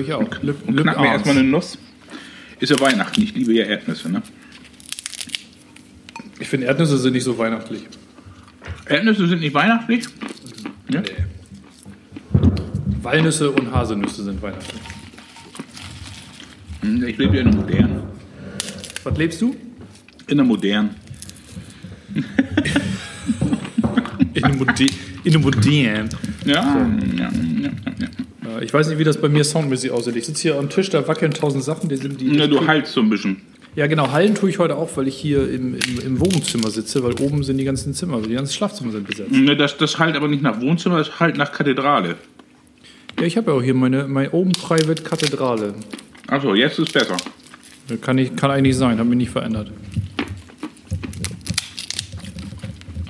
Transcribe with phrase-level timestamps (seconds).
[0.00, 0.42] Ja, ich auch.
[0.42, 1.78] Lip, Lip Knack mir erstmal eine Nuss.
[2.58, 3.22] Ist ja Weihnachten.
[3.22, 4.22] Ich liebe ja Erdnüsse, ne?
[6.38, 7.82] Ich finde, Erdnüsse sind nicht so weihnachtlich.
[8.86, 10.06] Erdnüsse sind nicht weihnachtlich?
[10.90, 11.02] Ja?
[13.02, 14.80] Walnüsse und Haselnüsse sind weihnachtlich.
[16.80, 18.02] Hm, Ich lebe ja in der modernen.
[19.04, 19.54] Was lebst du?
[20.28, 20.94] In der modernen.
[24.32, 24.86] In einem, Mode
[25.24, 26.08] in einem modernen.
[26.44, 26.90] Ja, ja.
[27.18, 27.30] Ja,
[28.70, 30.14] Ich weiß nicht, wie das bei mir soundmäßig aussieht.
[30.14, 31.88] Ich sitze hier am Tisch, da wackeln tausend Sachen.
[31.88, 32.46] Die sind die ja.
[32.46, 33.38] Du heilst so ein bisschen.
[33.74, 34.12] ja, genau.
[34.12, 37.42] Hallen tue ich heute auch, weil ich hier im, im, im Wohnzimmer sitze, weil oben
[37.42, 39.32] sind die ganzen Zimmer, die ganzen Schlafzimmer sind besetzt.
[39.32, 42.14] Ne, Das, das halt aber nicht nach Wohnzimmer, das halt nach Kathedrale.
[43.18, 45.74] Ja, ich habe ja auch hier meine, meine Open Private Kathedrale.
[46.28, 47.16] Achso, jetzt ist besser.
[48.00, 49.72] Kann, ich, kann eigentlich sein, hat mich nicht verändert.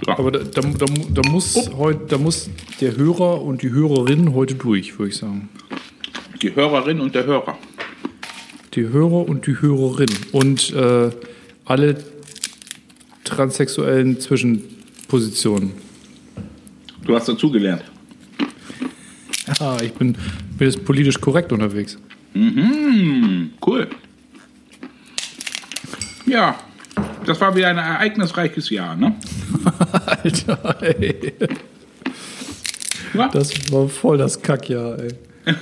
[0.06, 0.12] So.
[0.12, 2.48] Aber da, da, da, da, muss heut, da muss
[2.80, 5.48] der Hörer und die Hörerin heute durch, würde ich sagen.
[6.40, 7.58] Die Hörerin und der Hörer.
[8.74, 10.08] Die Hörer und die Hörerin.
[10.32, 11.10] Und äh,
[11.66, 12.02] alle
[13.24, 15.72] transsexuellen Zwischenpositionen.
[17.04, 17.82] Du hast dazugelernt.
[19.58, 20.16] Ah, ich bin,
[20.56, 21.98] bin jetzt politisch korrekt unterwegs.
[22.34, 23.88] Mhm, cool.
[26.26, 26.58] Ja,
[27.26, 29.16] das war wieder ein ereignisreiches Jahr, ne?
[30.06, 31.34] Alter, ey.
[33.32, 35.08] Das war voll das Kackjahr, ey.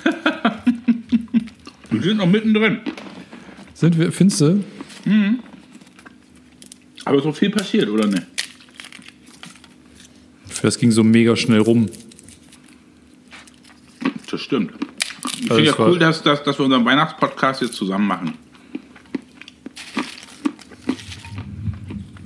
[1.90, 2.80] wir sind noch mittendrin.
[3.74, 4.64] Sind wir, findest du?
[7.04, 8.26] Aber so viel passiert, oder ne?
[10.62, 11.88] Das ging so mega schnell rum.
[14.30, 14.72] Das stimmt.
[15.40, 18.34] Ich Also finde ja cool, dass, dass, dass wir unseren Weihnachtspodcast jetzt zusammen machen.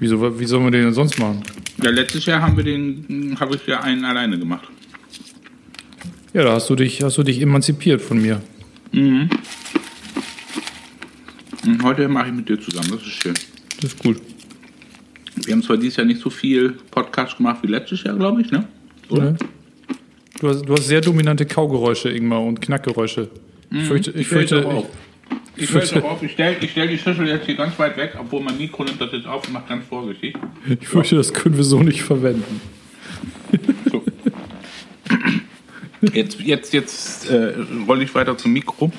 [0.00, 1.42] Wieso, wie sollen wir den denn sonst machen?
[1.82, 4.68] Ja, letztes Jahr haben wir den, habe ich ja einen alleine gemacht.
[6.34, 8.40] Ja, da hast du dich, hast du dich emanzipiert von mir.
[8.92, 9.28] Und
[11.82, 13.34] heute mache ich mit dir zusammen, das ist schön.
[13.80, 14.20] Das ist gut.
[15.44, 18.50] Wir haben zwar dieses Jahr nicht so viel Podcast gemacht wie letztes Jahr, glaube ich,
[18.50, 18.66] ne?
[19.10, 19.30] Oder?
[19.30, 19.36] Ja.
[20.40, 23.28] Du, hast, du hast sehr dominante Kaugeräusche, Ingmar, und Knackgeräusche.
[23.70, 24.86] Ich fürchte, ich fürchte, auf.
[25.56, 26.22] ich, Ich fürchte, auf.
[26.22, 29.00] Ich stelle ich stell die Schüssel jetzt hier ganz weit weg, obwohl mein Mikro nimmt
[29.00, 30.34] das jetzt auf und macht ganz vorsichtig.
[30.80, 32.60] ich fürchte, das können wir so nicht verwenden.
[33.90, 34.01] So.
[36.12, 37.54] Jetzt, jetzt, jetzt äh,
[37.86, 38.90] rolle ich weiter zum Mikro.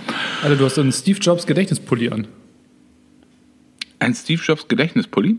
[0.42, 2.28] Alter, du hast einen Steve Jobs Gedächtnispulli an.
[4.00, 5.38] Ein Steve Jobs Gedächtnispulli,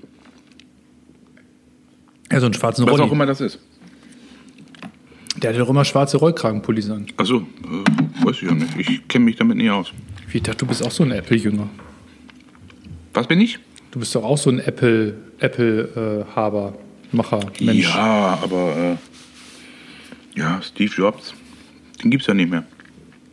[2.31, 3.59] Ja, so einen schwarzen was auch immer das ist.
[5.37, 7.07] Der hatte doch immer schwarze Rollkragenpullis an.
[7.17, 8.79] Achso, äh, weiß ich ja nicht.
[8.79, 9.93] Ich kenne mich damit nie aus.
[10.33, 11.69] Ich dachte, du bist auch so ein Apple-Jünger.
[13.13, 13.59] Was bin ich?
[13.91, 16.75] Du bist doch auch so ein Apple, Apple-Haber,
[17.13, 17.85] Macher, Mensch.
[17.85, 18.97] Ja, aber
[20.37, 21.35] äh, ja, Steve Jobs,
[22.03, 22.65] den gibt's ja nicht mehr.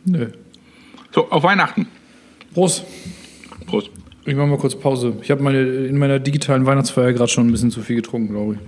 [0.04, 0.28] Nö.
[1.12, 1.86] So, auf Weihnachten.
[2.54, 2.84] Prost.
[3.66, 3.90] Prost.
[4.24, 5.16] Ich mach mal kurz Pause.
[5.22, 8.54] Ich habe meine, in meiner digitalen Weihnachtsfeier gerade schon ein bisschen zu viel getrunken, glaube
[8.54, 8.60] ich.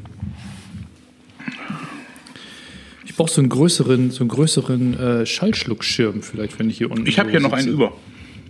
[3.06, 7.06] Ich brauche so einen größeren, so einen größeren äh, Schallschluckschirm vielleicht, wenn ich hier unten.
[7.06, 7.92] Ich habe hier noch einen über.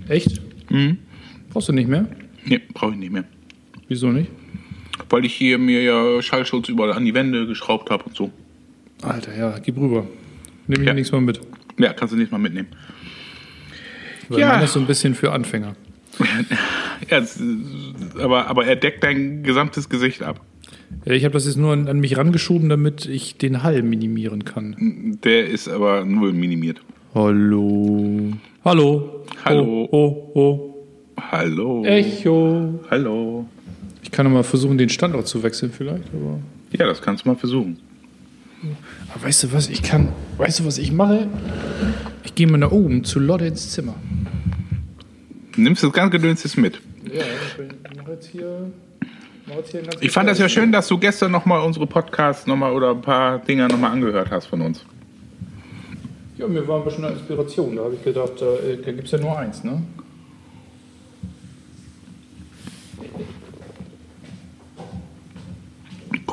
[0.09, 0.41] Echt?
[0.71, 0.97] Mhm.
[1.51, 2.09] Brauchst du nicht mehr?
[2.47, 3.25] Nee, brauche ich nicht mehr.
[3.89, 4.31] Wieso nicht?
[5.11, 8.31] Weil ich hier mir ja Schallschutz überall an die Wände geschraubt habe und so.
[9.03, 10.07] Alter, ja, gib rüber.
[10.67, 10.95] Nehme ich Ja.
[10.95, 11.41] nichts mehr mit.
[11.79, 12.69] Ja, kannst du nächstes Mal mitnehmen.
[14.29, 14.61] Weil Ja.
[14.61, 15.75] ist so ein bisschen für Anfänger.
[17.11, 17.23] Ja,
[18.23, 20.41] aber, aber er deckt dein gesamtes Gesicht ab.
[21.05, 24.45] Ja, Ich habe das jetzt nur an, an mich rangeschoben, damit ich den Hall minimieren
[24.45, 25.19] kann.
[25.25, 26.81] Der ist aber null minimiert.
[27.15, 28.33] Hallo.
[28.65, 29.25] Hallo.
[29.45, 29.89] Hallo.
[29.91, 31.21] Oh, oh, oh.
[31.21, 31.85] Hallo.
[31.85, 32.81] Echo.
[32.91, 33.47] Hallo.
[34.03, 36.39] Ich kann mal versuchen, den Standort zu wechseln vielleicht, aber...
[36.79, 37.79] Ja, das kannst du mal versuchen.
[39.21, 40.09] Weißt du was, ich kann...
[40.39, 41.29] Weißt du, was ich mache?
[42.25, 43.95] Ich gehe mal nach oben zu Lotte ins Zimmer.
[45.57, 46.81] Nimmst das ganze Gedöns jetzt mit.
[47.05, 48.73] Ja, ich mache jetzt hier...
[49.47, 51.87] mach jetzt hier einen ganzen Ich fand das ja schön, dass du gestern nochmal unsere
[51.87, 54.85] Podcasts nochmal oder ein paar Dinger nochmal angehört hast von uns.
[56.37, 57.77] Ja, mir war ein bisschen eine Inspiration.
[57.77, 59.83] Da habe ich gedacht, da, äh, da gibt es ja nur eins, ne?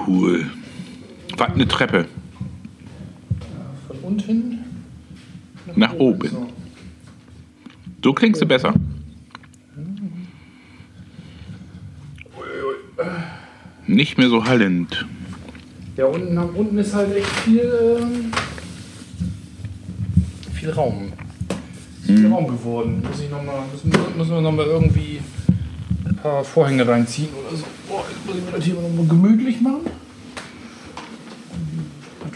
[0.08, 0.50] Cool.
[1.38, 2.08] Was eine Treppe.
[4.02, 4.60] Unten
[5.76, 6.28] Nach oben.
[6.30, 6.48] So.
[8.04, 8.74] So klingst du besser.
[13.88, 15.06] Nicht mehr so hallend.
[15.98, 18.32] Ja, unten, unten ist halt echt viel, ähm,
[20.54, 21.12] viel Raum.
[22.02, 23.04] Ist Viel Raum geworden.
[23.08, 25.20] Muss ich noch mal, müssen, wir- müssen wir nochmal irgendwie
[26.06, 27.66] ein paar Vorhänge reinziehen oder so.
[27.90, 29.82] Boah, jetzt muss ich mir das hier nochmal gemütlich machen.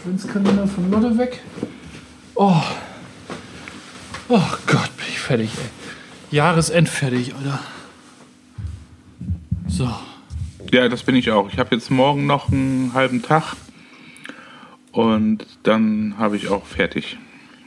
[0.06, 1.42] Adventskalender von Lotte weg.
[2.36, 2.62] Oh.
[4.28, 6.36] Oh Gott, bin ich fertig, ey.
[6.36, 7.58] Jahresendfertig, Alter.
[9.66, 9.92] So.
[10.70, 11.52] Ja, das bin ich auch.
[11.52, 13.56] Ich habe jetzt morgen noch einen halben Tag
[14.92, 17.18] und dann habe ich auch fertig.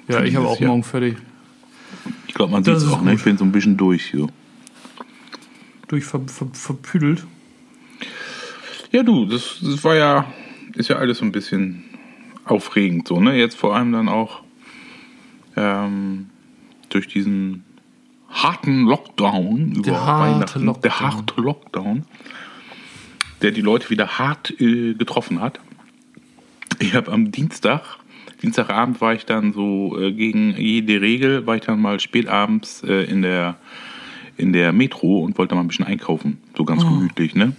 [0.07, 0.69] Ja, ich habe auch Jahr.
[0.69, 1.17] morgen fertig.
[2.27, 3.01] Ich glaube, man sieht es auch.
[3.01, 3.15] Ne?
[3.15, 4.11] Ich bin so ein bisschen durch.
[4.15, 4.29] So.
[5.89, 7.25] Durch ver, ver, verpüdelt.
[8.91, 10.25] Ja, du, das, das war ja,
[10.75, 11.88] ist ja alles so ein bisschen
[12.49, 13.35] aufregend so, ne?
[13.37, 14.41] Jetzt vor allem dann auch
[15.55, 16.29] ähm,
[16.89, 17.63] durch diesen
[18.29, 20.81] harten Lockdown über Der harte Weihnachten, Lockdown.
[20.81, 22.03] der harte Lockdown,
[23.41, 25.59] der die Leute wieder hart äh, getroffen hat.
[26.79, 27.97] Ich habe am Dienstag,
[28.41, 33.03] Dienstagabend war ich dann so äh, gegen jede Regel, war ich dann mal spätabends äh,
[33.03, 33.57] in der
[34.37, 37.51] in der Metro und wollte mal ein bisschen einkaufen, so ganz gemütlich, ne?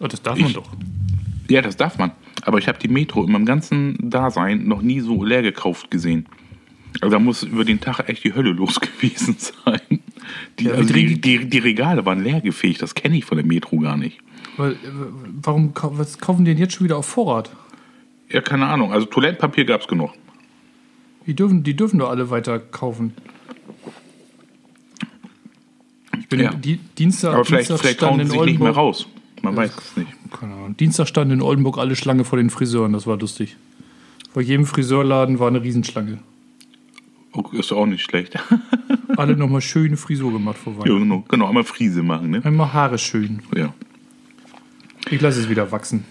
[0.00, 0.70] Oh, das darf man Ich- doch.
[1.50, 2.12] Ja, das darf man.
[2.44, 6.26] Aber ich habe die Metro in meinem ganzen Dasein noch nie so leer gekauft gesehen.
[7.00, 9.80] Also da muss über den Tag echt die Hölle los gewesen sein.
[10.58, 12.82] Die, Ja, also die, die, die Regale waren leergefegt.
[12.82, 14.18] Das kenne ich von der Metro gar nicht.
[14.56, 14.76] Weil, äh,
[15.42, 17.50] warum was kaufen die denn jetzt schon wieder auf Vorrat?
[18.30, 18.92] Ja, keine Ahnung.
[18.92, 20.12] Also Toilettenpapier gab es genug.
[21.26, 23.14] Die dürfen, die dürfen doch alle weiter kaufen.
[26.18, 26.52] Ich bin Ja.
[26.54, 29.06] die, Dienstag, Aber vielleicht, Dienstag vielleicht trauen sie sich nicht mehr raus.
[29.42, 30.08] Man weiß es nicht.
[30.42, 30.76] Ahnung.
[30.76, 33.56] Dienstag stand in Oldenburg alle Schlange vor den Friseuren, das war lustig.
[34.32, 36.18] Vor jedem Friseurladen war eine Riesenschlange.
[37.32, 38.36] Oh, ist auch nicht schlecht.
[39.16, 41.00] Alle nochmal schöne Frisur gemacht vor ja, Weihnachten.
[41.00, 41.24] genau.
[41.28, 42.44] genau, einmal Friese machen, ne?
[42.44, 43.42] Einmal Haare schön.
[43.56, 43.74] Ja.
[45.10, 46.04] Ich lasse es wieder wachsen.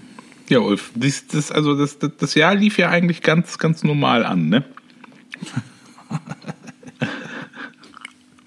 [0.50, 4.26] Ja, Ulf, das, das, also das, das, das Jahr lief ja eigentlich ganz, ganz normal
[4.26, 4.66] an, ne?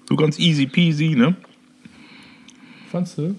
[0.07, 1.35] so ganz easy peasy, ne?
[2.91, 3.35] Fandst du?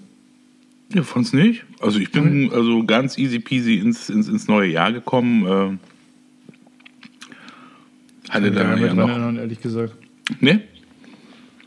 [0.94, 1.64] Ja, fand's nicht.
[1.80, 5.46] Also ich bin also ganz easy peasy ins, ins, ins neue Jahr gekommen.
[5.46, 5.78] Äh,
[8.30, 9.08] hatte da ja noch.
[9.08, 9.94] erinnern, ehrlich gesagt.
[10.40, 10.62] Ne?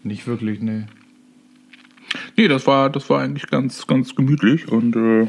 [0.04, 0.86] Nicht wirklich, nee.
[2.36, 5.28] Nee, das war, das war eigentlich ganz, ganz gemütlich und äh,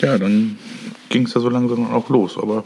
[0.00, 0.56] ja, dann
[1.08, 2.64] ging es ja so langsam auch los, aber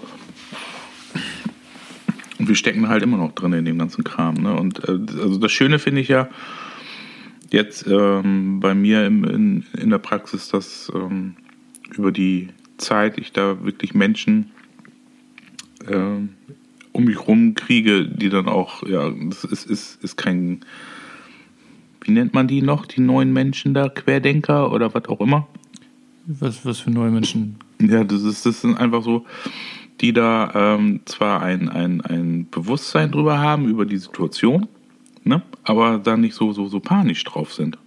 [2.39, 4.35] und wir stecken halt immer noch drin in dem ganzen Kram.
[4.35, 4.55] Ne?
[4.55, 6.29] Und äh, also das Schöne finde ich ja
[7.55, 11.37] jetzt ähm, bei mir im, in, in der Praxis, dass ähm,
[11.97, 14.51] über die Zeit ich da wirklich Menschen
[15.88, 16.31] ähm,
[16.93, 20.61] um mich rum kriege, die dann auch, ja, das ist, ist, ist kein,
[22.02, 25.49] wie nennt man die noch, die neuen Menschen da, Querdenker oder was auch immer?
[26.26, 27.57] Was, was für neue Menschen.
[27.81, 29.26] Ja, das, ist, das sind einfach so,
[30.00, 34.69] die da ähm, zwar ein, ein, ein Bewusstsein drüber haben, über die Situation,
[35.23, 35.43] ne?
[35.64, 37.78] Aber da nicht so, so, so panisch drauf sind.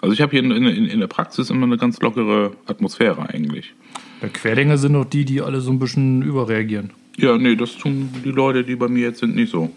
[0.00, 3.74] Also ich habe hier in, in, in der Praxis immer eine ganz lockere Atmosphäre eigentlich.
[4.22, 6.90] Ja, Querdenker sind doch die, die alle so ein bisschen überreagieren.
[7.16, 9.70] Ja, nee, das tun die Leute, die bei mir jetzt sind, nicht so.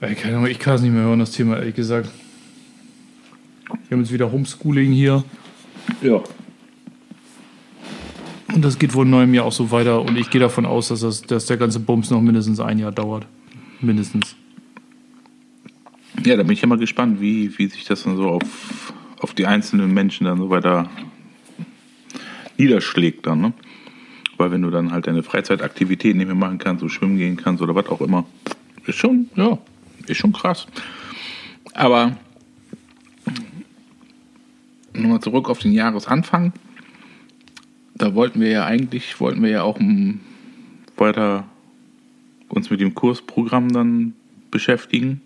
[0.00, 2.10] Keine Ahnung, ich kann es nicht mehr hören, das Thema, ehrlich gesagt.
[3.88, 5.24] Wir haben jetzt wieder Homeschooling hier.
[6.02, 6.22] Ja.
[8.52, 10.02] Und das geht wohl im neuen Jahr auch so weiter.
[10.02, 12.92] Und ich gehe davon aus, dass, das, dass der ganze Bums noch mindestens ein Jahr
[12.92, 13.26] dauert.
[13.82, 14.36] Mindestens.
[16.24, 19.34] Ja, da bin ich ja mal gespannt, wie, wie sich das dann so auf, auf
[19.34, 20.88] die einzelnen Menschen dann so weiter
[22.56, 23.52] niederschlägt dann, ne?
[24.36, 27.60] Weil wenn du dann halt deine Freizeitaktivitäten nicht mehr machen kannst, so schwimmen gehen kannst
[27.60, 28.24] oder was auch immer,
[28.86, 29.58] ist schon, ja,
[30.06, 30.66] ist schon krass.
[31.74, 32.16] Aber
[34.94, 36.52] nochmal zurück auf den Jahresanfang.
[37.94, 39.78] Da wollten wir ja eigentlich, wollten wir ja auch
[40.96, 41.46] weiter
[42.52, 44.12] uns mit dem Kursprogramm dann
[44.50, 45.20] beschäftigen.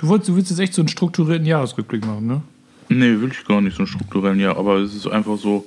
[0.00, 2.42] Du, wolltest, du willst jetzt echt so einen strukturierten Jahresrückblick machen, ne?
[2.88, 5.66] Nee, will ich gar nicht so einen strukturellen Jahr, aber es ist einfach so,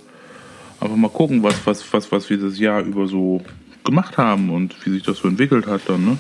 [0.79, 3.41] einfach mal gucken, was, was, was, was wir das Jahr über so
[3.83, 6.17] gemacht haben und wie sich das so entwickelt hat dann, ne?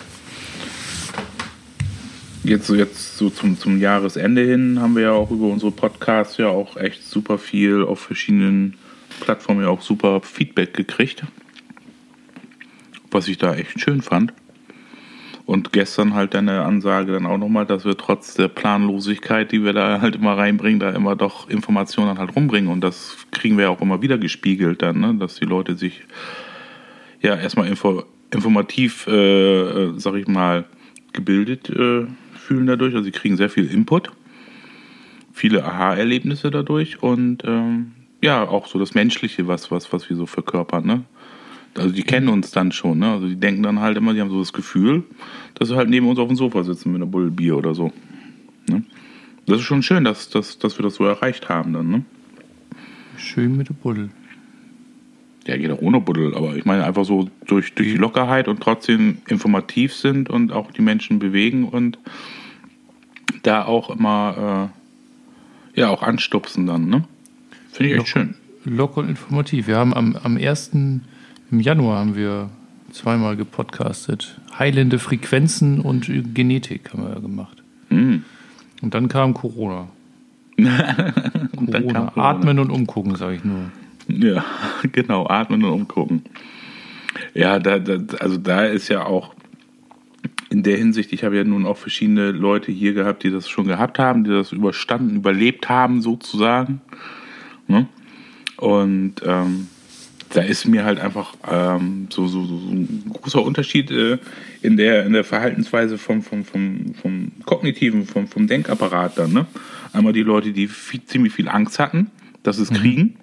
[2.43, 6.37] Jetzt, so- jetzt so zum, zum Jahresende hin haben wir ja auch über unsere Podcasts
[6.37, 8.75] ja auch echt super viel auf verschiedenen
[9.19, 11.23] Plattformen ja auch super Feedback gekriegt.
[13.11, 14.33] Was ich da echt schön fand.
[15.45, 19.73] Und gestern halt deine Ansage dann auch nochmal, dass wir trotz der Planlosigkeit, die wir
[19.73, 22.71] da halt immer reinbringen, da immer doch Informationen halt rumbringen.
[22.71, 25.15] Und das kriegen wir ja auch immer wieder gespiegelt dann, ne?
[25.15, 26.03] dass die Leute sich
[27.21, 29.11] ja erstmal info informativ, äh,
[29.61, 30.63] äh, sag ich mal,
[31.11, 32.93] gebildet äh, fühlen dadurch.
[32.93, 34.09] Also sie kriegen sehr viel Input,
[35.33, 37.91] viele Aha-Erlebnisse dadurch und ähm,
[38.23, 40.85] ja, auch so das Menschliche, was, was, was wir so verkörpern.
[40.85, 41.03] Ne?
[41.75, 43.11] Also die kennen uns dann schon, ne?
[43.11, 45.03] Also die denken dann halt immer, die haben so das Gefühl,
[45.55, 47.93] dass sie halt neben uns auf dem Sofa sitzen mit einer Bulle Bier oder so.
[48.67, 48.83] Ne?
[49.45, 52.05] Das ist schon schön, dass, dass, dass wir das so erreicht haben dann, ne?
[53.17, 54.09] Schön mit der Buddel.
[55.47, 58.61] Ja, geht auch ohne Buddel, aber ich meine einfach so durch, durch die Lockerheit und
[58.61, 61.97] trotzdem informativ sind und auch die Menschen bewegen und
[63.43, 64.71] da auch immer
[65.75, 67.05] äh, ja auch anstupsen dann, ne?
[67.71, 68.35] Finde ich echt schön.
[68.65, 69.67] Locker und informativ.
[69.67, 70.71] Wir haben am, am 1.
[71.51, 72.49] im Januar haben wir
[72.91, 74.39] zweimal gepodcastet.
[74.57, 77.61] Heilende Frequenzen und Genetik haben wir gemacht.
[77.89, 78.23] Hm.
[78.81, 79.87] Und dann kam Corona.
[80.57, 81.71] und Corona.
[81.71, 82.29] dann kam Corona.
[82.29, 83.71] Atmen und umgucken, sage ich nur.
[84.07, 84.43] Ja,
[84.91, 86.23] genau, atmen und umgucken.
[87.33, 89.33] Ja, da, da, also da ist ja auch
[90.49, 93.67] in der Hinsicht, ich habe ja nun auch verschiedene Leute hier gehabt, die das schon
[93.67, 96.81] gehabt haben, die das überstanden, überlebt haben sozusagen.
[97.67, 97.87] Ne?
[98.57, 99.67] Und ähm,
[100.33, 104.17] da ist mir halt einfach ähm, so, so, so ein großer Unterschied äh,
[104.61, 109.33] in, der, in der Verhaltensweise vom, vom, vom, vom kognitiven, vom, vom Denkapparat dann.
[109.33, 109.45] Ne?
[109.93, 112.11] Einmal die Leute, die viel, ziemlich viel Angst hatten,
[112.43, 113.17] dass es kriegen.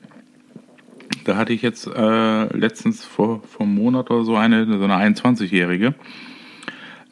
[1.25, 4.95] Da hatte ich jetzt äh, letztens vor, vor einem Monat oder so eine, so eine
[4.95, 5.95] 21-Jährige.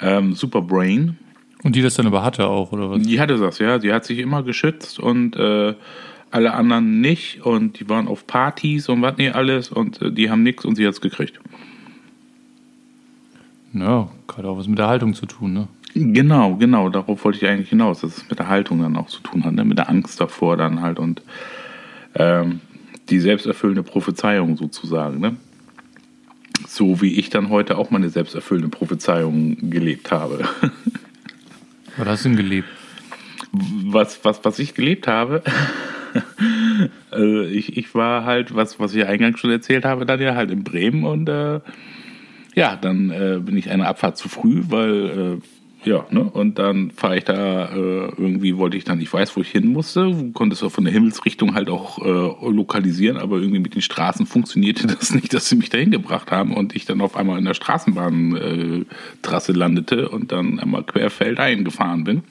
[0.01, 1.19] Ähm, Super Brain.
[1.63, 3.03] Und die das dann aber hatte auch, oder was?
[3.03, 3.81] Die hatte das, ja.
[3.81, 5.75] Sie hat sich immer geschützt und äh,
[6.31, 7.45] alle anderen nicht.
[7.45, 10.77] Und die waren auf Partys und was nicht alles und äh, die haben nichts und
[10.77, 11.41] sie hat es gekriegt.
[13.73, 15.69] Ja, gerade auch was mit der Haltung zu tun, ne?
[15.95, 16.91] Genau, genau.
[16.91, 19.55] Darauf wollte ich eigentlich hinaus, dass es mit der Haltung dann auch zu tun hat,
[19.55, 19.65] ne?
[19.65, 21.23] mit der Angst davor dann halt und
[22.15, 22.61] ähm,
[23.09, 25.21] die selbsterfüllende Prophezeiung sozusagen.
[25.21, 25.37] Ne?
[26.67, 30.45] So wie ich dann heute auch meine selbsterfüllende Prophezeiung gelebt habe.
[31.97, 32.69] Was hast du denn gelebt?
[33.53, 35.43] Was, was, was ich gelebt habe,
[37.11, 40.51] also ich, ich war halt, was, was ich eingangs schon erzählt habe, dann ja halt
[40.51, 41.61] in Bremen und äh,
[42.55, 45.47] ja, dann äh, bin ich eine Abfahrt zu früh, weil äh,
[45.87, 49.41] ja, ne, und dann fahre ich da, äh, irgendwie wollte ich dann, ich weiß, wo
[49.41, 53.61] ich hin musste, konnte es auch von der Himmelsrichtung halt auch äh, lokalisieren, aber irgendwie
[53.61, 57.01] mit den Straßen funktionierte das nicht, dass sie mich dahin gebracht haben und ich dann
[57.01, 62.25] auf einmal in der Straßenbahntrasse landete und dann einmal querfeldein gefahren bin.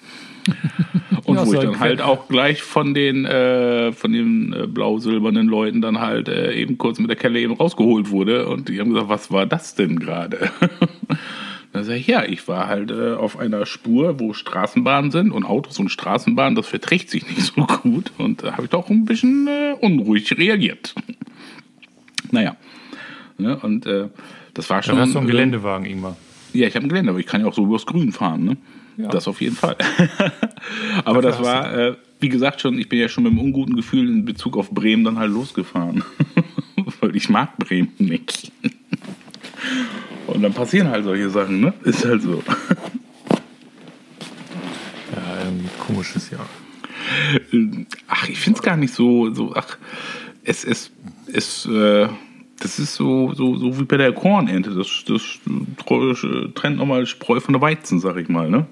[1.25, 5.47] Und Ja, wo ich dann halt auch gleich von den, äh, von den äh, blau-silbernen
[5.47, 8.47] Leuten dann halt äh, eben kurz mit der Kelle eben rausgeholt wurde.
[8.47, 10.51] Und die haben gesagt, was war das denn gerade?
[11.73, 15.43] Dann sag ich, ja, ich war halt äh, auf einer Spur, wo Straßenbahnen sind und
[15.43, 18.13] Autos und Straßenbahnen, das verträgt sich nicht so gut.
[18.17, 20.95] Und da habe ich doch ein bisschen äh, unruhig reagiert.
[22.31, 22.55] naja.
[23.37, 24.07] Ne, und äh,
[24.53, 24.95] das war schon.
[24.95, 26.15] Dann hast du einen Geländewagen, Ingmar.
[26.53, 28.57] ja, ich habe ein Gelände, aber ich kann ja auch so übers Grün fahren, ne?
[28.97, 29.07] Ja.
[29.09, 29.75] Das auf jeden Fall.
[31.05, 34.07] aber das war, äh, wie gesagt, schon, ich bin ja schon mit einem unguten Gefühl
[34.07, 36.03] in Bezug auf Bremen dann halt losgefahren.
[37.01, 38.51] Weil ich mag Bremen nicht.
[40.27, 41.73] Und dann passieren halt solche Sachen, ne?
[41.83, 42.41] Ist halt so.
[45.15, 46.47] Ja, irgendwie komisches Jahr.
[48.07, 49.77] Ach, ich finde es gar nicht so, so, ach,
[50.43, 50.91] es, es,
[51.31, 52.07] es, äh,
[52.59, 54.71] das ist so, so, so wie bei der Kornernte.
[54.71, 55.21] Das, das
[55.85, 58.65] treu- trennt nochmal Spreu von der Weizen, sag ich mal, ne?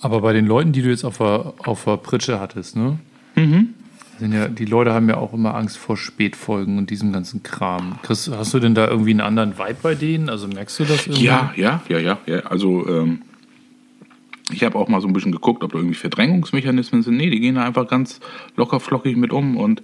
[0.00, 2.98] Aber bei den Leuten, die du jetzt auf der, auf der Pritsche hattest, ne?
[3.36, 3.74] Mhm.
[4.18, 7.98] Sind ja, die Leute haben ja auch immer Angst vor Spätfolgen und diesem ganzen Kram.
[8.02, 10.28] Chris, hast du denn da irgendwie einen anderen Vibe bei denen?
[10.28, 11.24] Also merkst du das irgendwie?
[11.24, 12.40] Ja, ja, ja, ja, ja.
[12.40, 13.22] Also ähm,
[14.52, 17.16] ich habe auch mal so ein bisschen geguckt, ob da irgendwie Verdrängungsmechanismen sind.
[17.16, 18.20] Nee, die gehen da einfach ganz
[18.56, 19.56] locker flockig mit um.
[19.56, 19.82] Und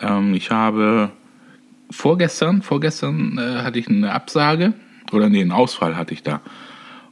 [0.00, 1.10] ähm, ich habe
[1.90, 4.72] vorgestern, vorgestern äh, hatte ich eine Absage
[5.12, 6.40] oder nee, einen Ausfall hatte ich da.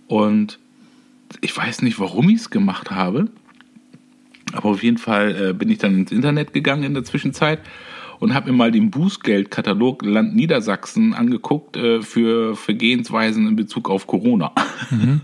[0.07, 0.59] Und
[1.41, 3.29] ich weiß nicht, warum ich es gemacht habe.
[4.53, 7.61] Aber auf jeden Fall äh, bin ich dann ins Internet gegangen in der Zwischenzeit
[8.19, 14.07] und habe mir mal den Bußgeldkatalog Land Niedersachsen angeguckt äh, für Vergehensweisen in Bezug auf
[14.07, 14.53] Corona.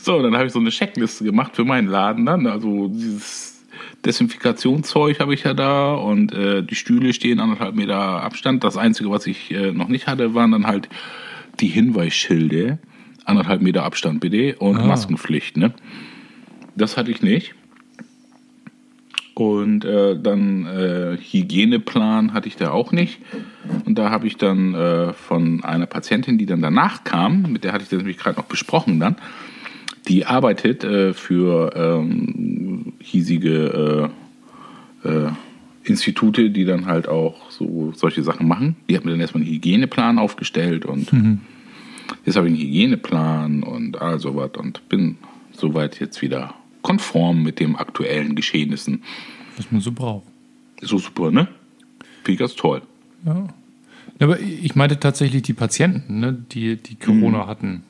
[0.00, 2.46] so, dann habe ich so eine Checkliste gemacht für meinen Laden dann.
[2.46, 3.62] Also dieses
[4.04, 8.64] Desinfikationszeug habe ich ja da und äh, die Stühle stehen anderthalb Meter Abstand.
[8.64, 10.88] Das Einzige, was ich äh, noch nicht hatte, waren dann halt
[11.60, 12.78] die Hinweisschilder.
[13.24, 14.86] Anderthalb Meter Abstand bitte und Ah.
[14.86, 15.72] Maskenpflicht, ne?
[16.76, 17.54] Das hatte ich nicht.
[19.34, 23.18] Und äh, dann äh, Hygieneplan hatte ich da auch nicht.
[23.86, 27.72] Und da habe ich dann äh, von einer Patientin, die dann danach kam, mit der
[27.72, 29.16] hatte ich das nämlich gerade noch besprochen dann,
[30.08, 34.10] die arbeitet äh, für ähm, hiesige
[35.04, 35.28] äh, äh,
[35.84, 38.76] Institute, die dann halt auch so solche Sachen machen.
[38.90, 41.10] Die hat mir dann erstmal einen Hygieneplan aufgestellt und
[42.24, 45.18] jetzt habe ich einen Hygieneplan und all sowas und bin
[45.52, 49.02] soweit jetzt wieder konform mit dem aktuellen Geschehnissen.
[49.56, 50.24] Was man so braucht.
[50.80, 51.48] Ist so super, ne?
[52.22, 52.82] Finde ich ganz toll.
[53.24, 53.48] Ja.
[54.20, 57.82] Aber ich meinte tatsächlich die Patienten, ne, die, die Corona hatten.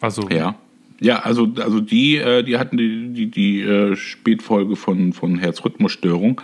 [0.00, 0.32] Also, Mhm.
[0.32, 0.54] Ja.
[1.00, 6.40] Ja, also, also die, äh, die hatten die, die, die äh, Spätfolge von, von Herzrhythmusstörung,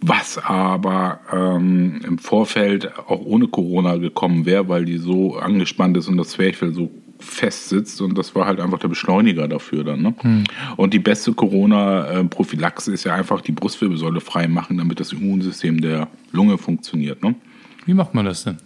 [0.00, 6.08] Was aber ähm, im Vorfeld auch ohne Corona gekommen wäre, weil die so angespannt ist
[6.08, 10.02] und das Zwerchfell so fest sitzt und das war halt einfach der Beschleuniger dafür dann.
[10.02, 10.14] Ne?
[10.20, 10.44] Hm.
[10.76, 16.08] Und die beste Corona-Prophylaxe ist ja einfach die Brustwirbelsäule frei machen, damit das Immunsystem der
[16.32, 17.22] Lunge funktioniert.
[17.22, 17.34] Ne?
[17.86, 18.58] Wie macht man das denn?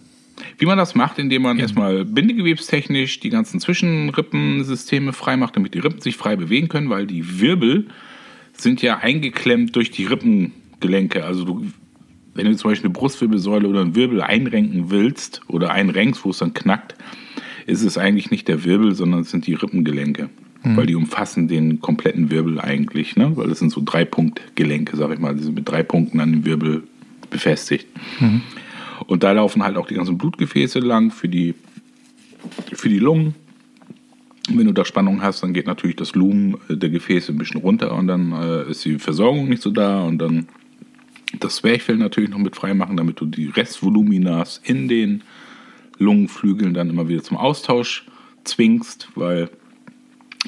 [0.57, 1.63] Wie man das macht, indem man ja.
[1.63, 7.07] erstmal bindegewebstechnisch die ganzen Zwischenrippensysteme frei macht, damit die Rippen sich frei bewegen können, weil
[7.07, 7.87] die Wirbel
[8.53, 10.05] sind ja eingeklemmt durch die
[10.79, 11.25] Rippengelenke.
[11.25, 11.65] Also du,
[12.33, 16.39] wenn du zum Beispiel eine Brustwirbelsäule oder einen Wirbel einrenken willst oder einrenkst, wo es
[16.39, 16.95] dann knackt,
[17.65, 20.29] ist es eigentlich nicht der Wirbel, sondern es sind die Rippengelenke.
[20.63, 20.77] Mhm.
[20.77, 23.31] Weil die umfassen den kompletten Wirbel eigentlich, ne?
[23.37, 25.35] Weil das sind so drei Punktgelenke, sag ich mal.
[25.35, 26.83] Die sind mit drei Punkten an dem Wirbel
[27.29, 27.87] befestigt.
[28.19, 28.41] Mhm.
[29.07, 31.55] Und da laufen halt auch die ganzen Blutgefäße lang für die,
[32.73, 33.35] für die Lungen.
[34.49, 37.95] wenn du da Spannung hast, dann geht natürlich das Lumen der Gefäße ein bisschen runter
[37.95, 40.47] und dann äh, ist die Versorgung nicht so da und dann
[41.39, 45.23] das Zwerchfell natürlich noch mit freimachen, damit du die Restvoluminas in den
[45.97, 48.05] Lungenflügeln dann immer wieder zum Austausch
[48.43, 49.49] zwingst, weil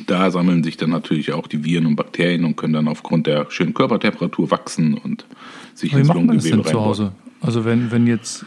[0.08, 3.48] da sammeln sich dann natürlich auch die Viren und Bakterien und können dann aufgrund der
[3.50, 5.26] schönen Körpertemperatur wachsen und
[5.74, 7.12] sich ins Lungengewebe reinbauen.
[7.42, 8.46] Also wenn, wenn jetzt äh,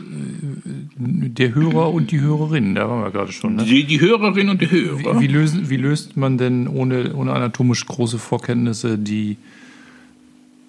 [0.97, 3.57] der Hörer und die Hörerin, da waren wir gerade schon.
[3.57, 3.65] Ne?
[3.65, 5.21] Die, die Hörerin und die Hörer.
[5.21, 9.37] Wie, wie, lösen, wie löst man denn ohne, ohne anatomisch große Vorkenntnisse die,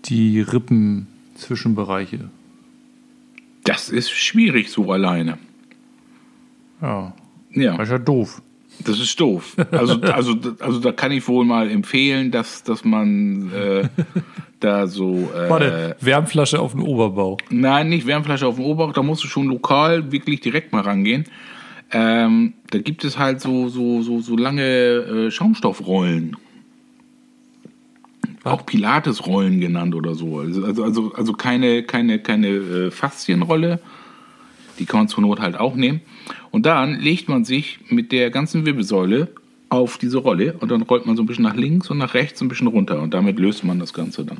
[0.05, 0.41] die
[1.35, 2.29] Rippenzwischenbereiche?
[3.65, 5.37] Das ist schwierig so alleine.
[6.81, 7.13] Ja.
[7.51, 7.77] Ja.
[7.77, 8.41] Das ist ja doof.
[8.79, 9.55] Das ist doof.
[9.71, 13.89] Also, also, also da kann ich wohl mal empfehlen, dass, dass man äh,
[14.59, 15.29] da so.
[15.35, 17.37] Äh, Warte, Wärmflasche auf den Oberbauch.
[17.49, 21.25] Nein, nicht Wärmflasche auf den Oberbauch, da musst du schon lokal wirklich direkt mal rangehen.
[21.91, 26.35] Ähm, da gibt es halt so, so, so, so lange äh, Schaumstoffrollen.
[28.45, 30.39] Auch Pilatesrollen genannt oder so.
[30.39, 33.79] Also, also, also, keine, keine, keine äh, Faszienrolle.
[34.77, 36.01] Die kann man zur Not halt auch nehmen.
[36.51, 39.29] Und dann legt man sich mit der ganzen Wirbelsäule
[39.69, 42.41] auf diese Rolle und dann rollt man so ein bisschen nach links und nach rechts
[42.41, 44.37] ein bisschen runter und damit löst man das Ganze dann.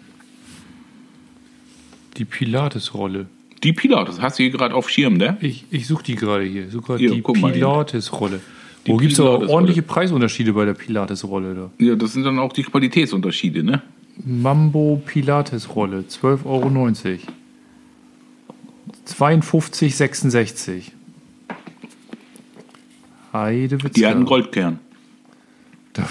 [2.17, 3.25] Die Pilates-Rolle.
[3.63, 5.37] Die Pilates, hast du hier gerade auf Schirm, ne?
[5.41, 6.69] Ich, ich suche die gerade hier.
[6.69, 8.39] Suche die Pilates-Rolle.
[8.85, 11.71] Wo gibt es aber ordentliche Preisunterschiede bei der Pilates-Rolle da?
[11.83, 13.81] Ja, das sind dann auch die Qualitätsunterschiede, ne?
[14.23, 16.69] Mambo Pilates-Rolle, 12,90 Euro.
[19.05, 20.91] 52,66.
[23.33, 23.89] Heidewitzka.
[23.89, 24.79] Die hatten Goldkern.
[25.93, 26.07] Da,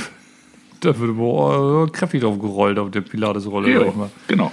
[0.81, 3.73] da wird aber kräftig drauf gerollt auf der Pilates-Rolle.
[3.73, 4.53] Ja, genau.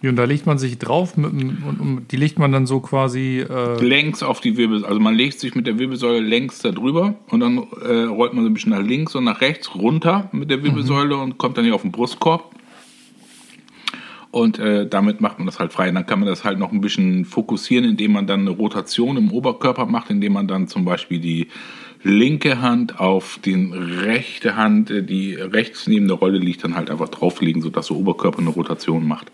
[0.00, 3.40] Und da legt man sich drauf mit, und, und die legt man dann so quasi.
[3.40, 4.88] Äh längs auf die Wirbelsäule.
[4.88, 8.44] Also man legt sich mit der Wirbelsäule längs da drüber und dann äh, rollt man
[8.44, 11.22] so ein bisschen nach links und nach rechts runter mit der Wirbelsäule mhm.
[11.22, 12.54] und kommt dann hier auf den Brustkorb.
[14.38, 15.88] Und äh, damit macht man das halt frei.
[15.88, 19.16] Und dann kann man das halt noch ein bisschen fokussieren, indem man dann eine Rotation
[19.16, 21.48] im Oberkörper macht, indem man dann zum Beispiel die
[22.02, 26.90] linke Hand auf die rechte Hand, äh, die rechts neben der Rolle liegt, dann halt
[26.90, 29.32] einfach drauflegen, sodass der Oberkörper eine Rotation macht.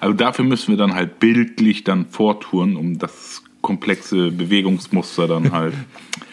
[0.00, 5.74] Also dafür müssen wir dann halt bildlich dann vortouren, um das komplexe Bewegungsmuster dann halt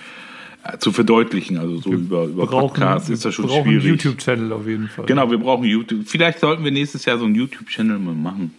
[0.79, 1.57] zu verdeutlichen.
[1.57, 3.65] Also so wir über, über brauchen, Podcasts ist das schon schwierig.
[3.65, 5.05] Wir brauchen einen YouTube-Channel auf jeden Fall.
[5.05, 6.07] Genau, wir brauchen YouTube.
[6.07, 8.53] Vielleicht sollten wir nächstes Jahr so einen YouTube-Channel mal machen.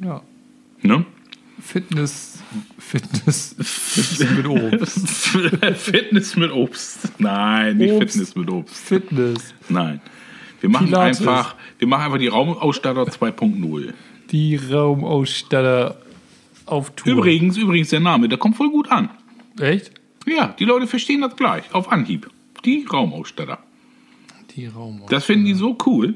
[0.00, 0.22] Ja.
[0.82, 1.04] Ne?
[1.60, 2.42] Fitness,
[2.78, 5.28] Fitness, Fitness mit Obst.
[5.76, 7.12] Fitness mit Obst.
[7.18, 8.76] Nein, nicht Obst, Fitness mit Obst.
[8.76, 9.54] Fitness.
[9.68, 10.00] Nein.
[10.60, 11.20] Wir machen Pilates.
[11.20, 13.94] einfach, wir machen einfach die Raumausstatter 2.0.
[14.30, 15.96] Die Raumausstatter
[16.66, 17.12] auf Tour.
[17.12, 19.08] Übrigens, übrigens der Name, der kommt voll gut an.
[19.60, 19.92] Echt?
[20.26, 22.30] Ja, die Leute verstehen das gleich, auf Anhieb.
[22.64, 23.58] Die Raumausstatter.
[24.54, 25.14] Die Raumausstatter.
[25.14, 26.14] Das finden die so cool.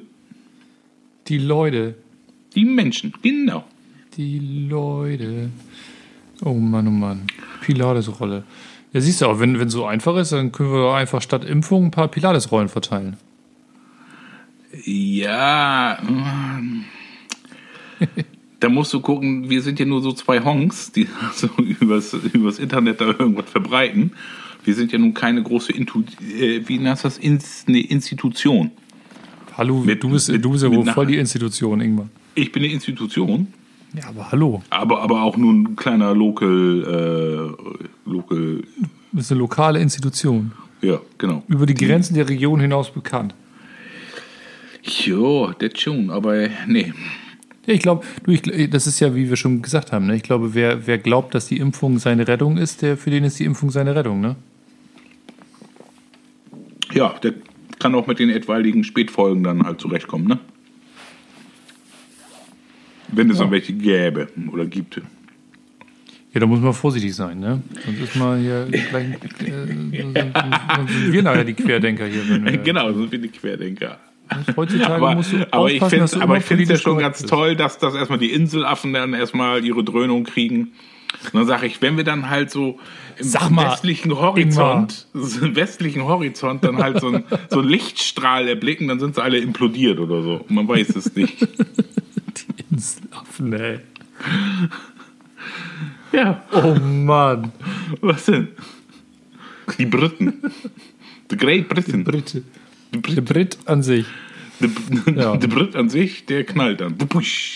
[1.28, 1.94] Die Leute.
[2.54, 3.64] Die Menschen, genau.
[4.16, 5.50] Die Leute.
[6.44, 7.26] Oh Mann, oh Mann.
[7.60, 8.44] Pilates-Rolle.
[8.92, 11.86] Ja, siehst du auch, wenn es so einfach ist, dann können wir einfach statt Impfung
[11.86, 13.16] ein paar Pilates-Rollen verteilen.
[14.84, 15.98] Ja.
[18.60, 22.58] da musst du gucken, wir sind ja nur so zwei Honks, die so übers, übers
[22.58, 24.12] Internet da irgendwas verbreiten.
[24.64, 26.02] Wir sind ja nun keine große Intu
[26.38, 28.70] äh, wie nennt das Ins eine Institution.
[29.56, 32.08] Hallo, mit, du bist, mit, du bist ja wohl voll die Institution, Ingmar.
[32.34, 33.48] Ich bin eine Institution.
[33.94, 34.62] Ja, aber hallo.
[34.70, 37.56] Aber, aber auch nur ein kleiner Local.
[38.06, 38.62] Äh, Local
[39.12, 40.52] das ist eine lokale Institution.
[40.82, 41.42] Ja, genau.
[41.48, 43.34] Über die Grenzen der Region hinaus bekannt.
[44.82, 46.92] Jo, das schon, aber nee.
[47.70, 48.04] Ja, ich glaube,
[48.68, 50.16] das ist ja, wie wir schon gesagt haben, ne?
[50.16, 53.38] ich glaube, wer, wer glaubt, dass die Impfung seine Rettung ist, der, für den ist
[53.38, 54.34] die Impfung seine Rettung, ne?
[56.92, 57.34] Ja, der
[57.78, 60.40] kann auch mit den etwaigen Spätfolgen dann halt zurechtkommen, ne?
[63.06, 65.00] Wenn es noch welche gäbe oder gibt.
[66.32, 67.62] Ja, da muss man vorsichtig sein, ne?
[67.84, 69.10] Sonst ist man hier gleich.
[69.46, 72.28] Äh, sonst, sonst sind wir nachher die Querdenker hier.
[72.28, 74.00] Wenn wir, Genau, sonst bin ich Querdenker.
[74.56, 77.28] Heutzutage Aber, musst du aber ich finde aber ich ja politisch schon ganz bist.
[77.30, 80.72] toll, dass, dass erstmal die Inselaffen dann erstmal ihre Dröhnung kriegen.
[81.24, 82.78] Und dann sage ich, wenn wir dann halt so
[83.18, 88.48] im Sag mal, westlichen Horizont, im westlichen Horizont dann halt so ein, so einen Lichtstrahl
[88.48, 90.44] erblicken, dann sind sie alle implodiert oder so.
[90.48, 91.36] Man weiß es nicht.
[92.70, 93.80] Inselaffen, ey.
[96.12, 97.52] Ja, Oh Mann.
[98.00, 98.48] was denn?
[99.78, 100.34] Die Briten.
[101.30, 102.04] The Great Britain.
[102.04, 102.42] Brite.
[102.92, 104.06] Der Brit an sich.
[104.60, 105.36] Der, Ja.
[105.36, 106.96] Brit an sich, der knallt dann.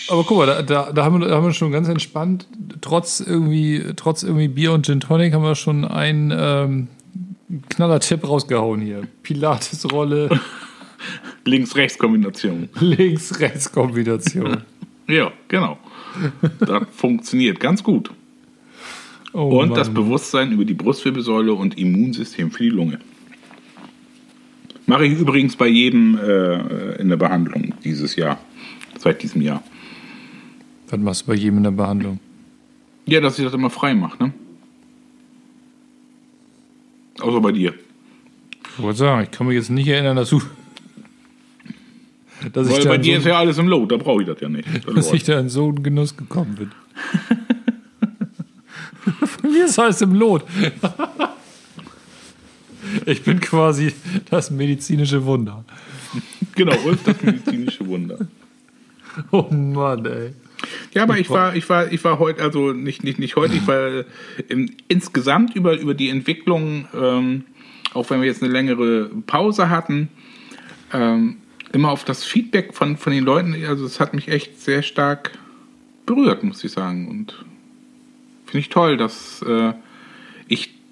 [0.09, 2.47] Aber guck mal, da, da, da, haben wir, da haben wir schon ganz entspannt,
[2.81, 6.87] trotz irgendwie, trotz irgendwie Bier und Gin Tonic, haben wir schon einen ähm,
[7.69, 9.03] Knaller-Tipp rausgehauen hier.
[9.23, 10.29] Pilates-Rolle,
[11.45, 12.69] Links-Rechts-Kombination.
[12.79, 14.57] Links-Rechts-Kombination.
[15.07, 15.77] Ja, genau.
[16.59, 18.09] Das funktioniert ganz gut.
[19.33, 19.77] Oh Und Mann.
[19.77, 22.97] das Bewusstsein über die Brustwirbelsäule und Immunsystem für die Lunge.
[24.87, 28.39] Mache ich übrigens bei jedem äh, in der Behandlung dieses Jahr.
[28.97, 29.63] Seit diesem Jahr.
[30.89, 32.19] Was machst du bei jedem in der Behandlung?
[33.05, 34.33] Ja, dass ich das immer frei mache, ne?
[37.19, 37.73] Außer bei dir.
[38.77, 40.41] Ich wollte sagen, ich kann mich jetzt nicht erinnern, dass du.
[42.51, 44.39] Dass ich, Weil bei dir so, ist ja alles im Lot, da brauche ich das
[44.41, 44.67] ja nicht.
[44.67, 45.29] Das dass ich läuft.
[45.29, 46.71] da in so einen Genuss gekommen bin.
[49.41, 50.43] Bei mir ist alles im Lot.
[53.05, 53.93] Ich bin quasi
[54.29, 55.65] das medizinische Wunder.
[56.55, 58.17] genau, Ulf, das medizinische Wunder.
[59.31, 60.33] Oh Mann, ey.
[60.93, 63.67] Ja, aber ich war, ich war, ich war heute, also nicht, nicht, nicht heute, ich
[63.67, 64.05] war äh,
[64.47, 67.43] im, insgesamt über, über die Entwicklung, ähm,
[67.93, 70.09] auch wenn wir jetzt eine längere Pause hatten,
[70.93, 71.37] ähm,
[71.71, 75.31] immer auf das Feedback von, von den Leuten, also es hat mich echt sehr stark
[76.05, 77.07] berührt, muss ich sagen.
[77.07, 77.45] Und
[78.45, 79.73] finde ich toll, dass äh,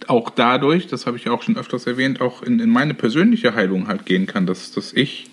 [0.10, 3.88] auch dadurch, das habe ich auch schon öfters erwähnt, auch in, in meine persönliche Heilung
[3.88, 5.30] halt gehen kann, dass, dass ich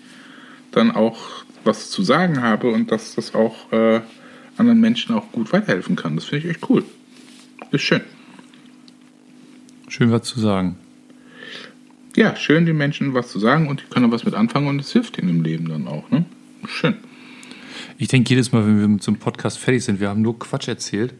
[0.71, 1.17] dann auch
[1.63, 4.01] was zu sagen habe und dass das auch äh,
[4.57, 6.15] anderen Menschen auch gut weiterhelfen kann.
[6.15, 6.83] Das finde ich echt cool.
[7.71, 8.01] Ist schön.
[9.87, 10.77] Schön was zu sagen.
[12.15, 14.79] Ja, schön, den Menschen was zu sagen und die können da was mit anfangen und
[14.79, 16.09] es hilft ihnen im Leben dann auch.
[16.11, 16.25] Ne?
[16.67, 16.95] Schön.
[17.97, 20.37] Ich denke jedes Mal, wenn wir mit so einem Podcast fertig sind, wir haben nur
[20.37, 21.13] Quatsch erzählt.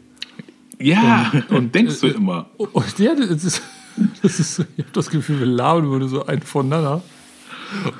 [0.78, 2.50] Ja, Und- und, denkst du äh, immer.
[2.56, 3.62] Und ja, das ist,
[4.22, 7.02] das ist, ich habe das Gefühl, wir labern nur so einen voneinander.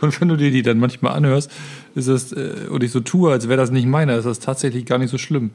[0.01, 1.51] Und wenn du dir die dann manchmal anhörst,
[1.95, 4.85] ist das, äh, und ich so tue, als wäre das nicht meiner, ist das tatsächlich
[4.85, 5.51] gar nicht so schlimm.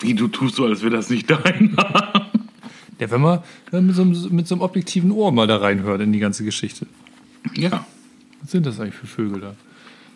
[0.00, 2.30] Wie du tust so, als wäre das nicht deiner.
[2.98, 5.56] Ja, wenn man wenn man mit so, einem, mit so einem objektiven Ohr mal da
[5.56, 6.86] reinhört in die ganze Geschichte.
[7.54, 7.86] Ja,
[8.42, 9.54] Was sind das eigentlich für Vögel da?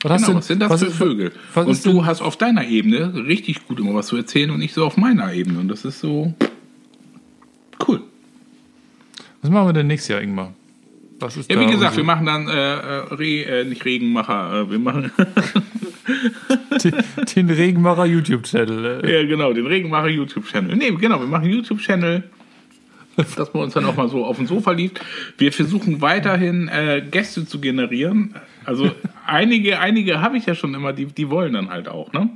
[0.05, 1.33] Was, genau, was sind das für ist- Vögel?
[1.55, 4.73] Was und du hast auf deiner Ebene richtig gut immer was zu erzählen und ich
[4.75, 5.59] so auf meiner Ebene.
[5.61, 6.35] Und das ist so
[7.89, 8.01] cool.
[9.43, 10.53] was machen wir denn nächstes Jahr, Ingmar?
[11.21, 14.71] Was ist Ja, wie gesagt, wir machen dann äh, äh, Re, äh, nicht Regenmacher, äh,
[14.71, 15.11] wir machen
[16.85, 16.95] den,
[17.35, 19.05] den Regenmacher YouTube-Channel.
[19.05, 19.23] Äh.
[19.23, 20.77] ja genau den Regenmacher YouTube-Channel.
[20.77, 22.25] Nee, genau, wir machen einen YouTube-Channel,
[23.37, 25.01] dass man uns dann auch mal so auf dem Sofa liegt.
[25.39, 28.35] Wir versuchen weiterhin äh, Gäste zu generieren.
[28.65, 28.91] Also
[29.27, 32.31] einige, einige habe ich ja schon immer, die, die wollen dann halt auch, ne?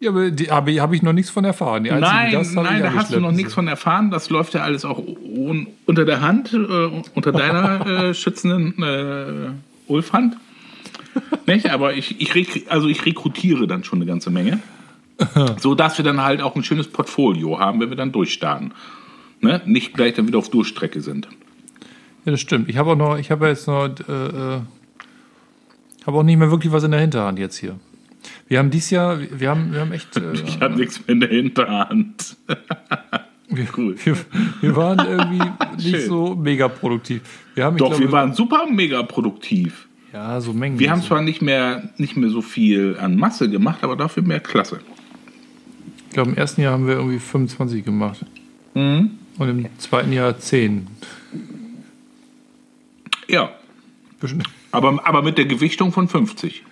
[0.00, 1.84] Ja, aber die habe hab ich noch nichts von erfahren.
[1.84, 4.10] Die Nein, Gast nein, da hast du noch nichts von erfahren.
[4.10, 6.56] Das läuft ja alles auch un unter der Hand, äh,
[7.14, 9.52] unter deiner äh, schützenden äh,
[9.86, 10.36] Ulfhand.
[11.46, 11.70] Nicht?
[11.70, 14.58] Aber ich, ich, also ich rekrutiere dann schon eine ganze Menge.
[15.58, 18.72] so dass wir dann halt auch ein schönes Portfolio haben, wenn wir dann durchstarten.
[19.42, 19.60] Ne?
[19.66, 21.28] Nicht gleich dann wieder auf Durchstrecke sind.
[22.24, 22.68] Ja, das stimmt.
[22.68, 24.60] Ich habe auch noch, ich habe jetzt noch, äh, äh,
[26.06, 27.78] habe auch nicht mehr wirklich was in der Hinterhand jetzt hier.
[28.46, 31.20] Wir haben dieses Jahr, wir haben, wir haben echt, äh, Ich habe nichts mehr in
[31.20, 32.36] der Hinterhand.
[33.48, 33.96] wir, cool.
[34.04, 34.16] wir,
[34.60, 35.42] wir waren irgendwie
[35.90, 37.22] nicht so mega produktiv.
[37.56, 39.88] Wir haben, ich Doch, glaube, wir waren super mega produktiv.
[40.12, 40.78] ja so Mengen.
[40.78, 41.08] Wir haben so.
[41.08, 44.78] zwar nicht mehr, nicht mehr so viel an Masse gemacht, aber dafür mehr Klasse.
[46.06, 48.24] Ich glaube, im ersten Jahr haben wir irgendwie 25 gemacht
[48.74, 49.18] Mhm.
[49.38, 50.86] Und im zweiten Jahr 10.
[53.28, 53.50] Ja,
[54.70, 56.62] aber, aber mit der Gewichtung von 50.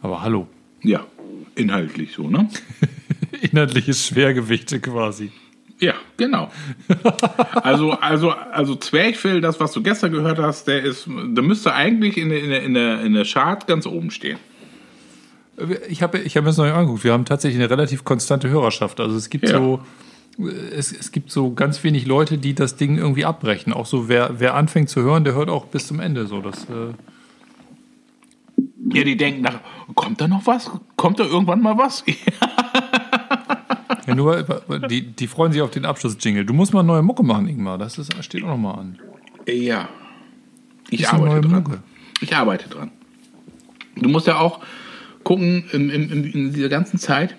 [0.00, 0.48] Aber hallo,
[0.82, 1.06] Ja,
[1.54, 2.48] inhaltlich so, ne?
[3.40, 5.30] inhaltliche Schwergewichte quasi.
[5.78, 6.50] Ja, genau.
[7.54, 12.16] Also, also, also Zwerchfell, das, was du gestern gehört hast, der ist, der müsste eigentlich
[12.18, 14.38] in der, in der, in der, in der Chart ganz oben stehen.
[15.88, 17.04] Ich habe ich hab mir das noch nicht angeguckt.
[17.04, 19.00] Wir haben tatsächlich eine relativ konstante Hörerschaft.
[19.00, 19.58] Also es gibt Ja.
[19.58, 19.80] so
[20.38, 23.72] es, es gibt so ganz wenig Leute, die das Ding irgendwie abbrechen.
[23.72, 26.26] Auch so wer, wer anfängt zu hören, der hört auch bis zum Ende.
[26.26, 26.64] So das.
[26.64, 26.94] Äh,
[28.92, 29.60] Ja, die denken nach,
[29.94, 30.70] kommt da noch was?
[30.96, 32.04] Kommt da irgendwann mal was?
[34.06, 34.42] Ja, nur,
[34.90, 36.44] die, die freuen sich auf den Abschlussjingle.
[36.44, 37.78] Du musst mal neue Mucke machen, Ingmar.
[37.78, 38.98] Das ist, steht auch noch mal an.
[39.46, 39.88] Ja.
[40.90, 41.62] Ich arbeite dran.
[41.62, 41.82] Mucke.
[42.20, 42.90] Ich arbeite dran.
[43.94, 44.60] Du musst ja auch
[45.22, 47.36] gucken, in, in, in, in dieser ganzen Zeit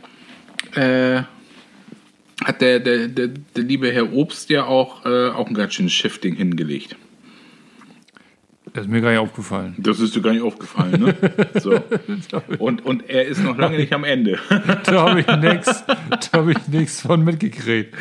[0.75, 1.23] äh,
[2.45, 5.93] hat der, der, der, der liebe Herr Obst ja auch, äh, auch ein ganz schönes
[5.93, 6.95] Shifting hingelegt.
[8.73, 9.75] Das ist mir gar nicht aufgefallen.
[9.77, 11.15] Das ist dir gar nicht aufgefallen, ne?
[11.61, 11.79] So.
[12.57, 14.39] Und, und er ist noch lange nicht am Ende.
[14.85, 15.83] Da habe ich nichts
[16.33, 17.93] hab ich von mitgekriegt.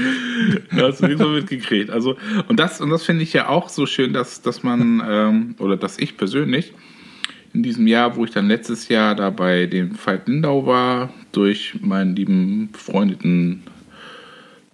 [0.75, 1.91] Da hast du nichts mehr mitgekriegt.
[1.91, 2.17] Also,
[2.49, 5.77] und das, und das finde ich ja auch so schön, dass, dass man, ähm, oder
[5.77, 6.73] dass ich persönlich
[7.53, 11.75] in diesem Jahr, wo ich dann letztes Jahr da bei dem Veit Lindau war, durch
[11.83, 13.63] meinen lieben befreundeten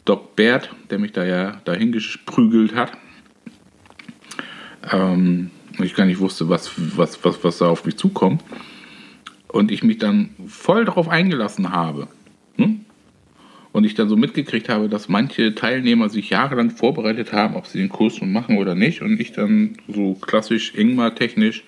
[0.08, 2.92] Doc Bert, der mich da ja dahin gesprügelt hat,
[4.90, 8.42] ähm, ich gar nicht wusste, was, was, was, was da auf mich zukommt.
[9.48, 12.08] Und ich mich dann voll darauf eingelassen habe.
[12.56, 12.84] Hm?
[13.72, 17.78] Und ich dann so mitgekriegt habe, dass manche Teilnehmer sich jahrelang vorbereitet haben, ob sie
[17.78, 19.02] den Kurs nun machen oder nicht.
[19.02, 21.64] Und ich dann so klassisch Ingmar-technisch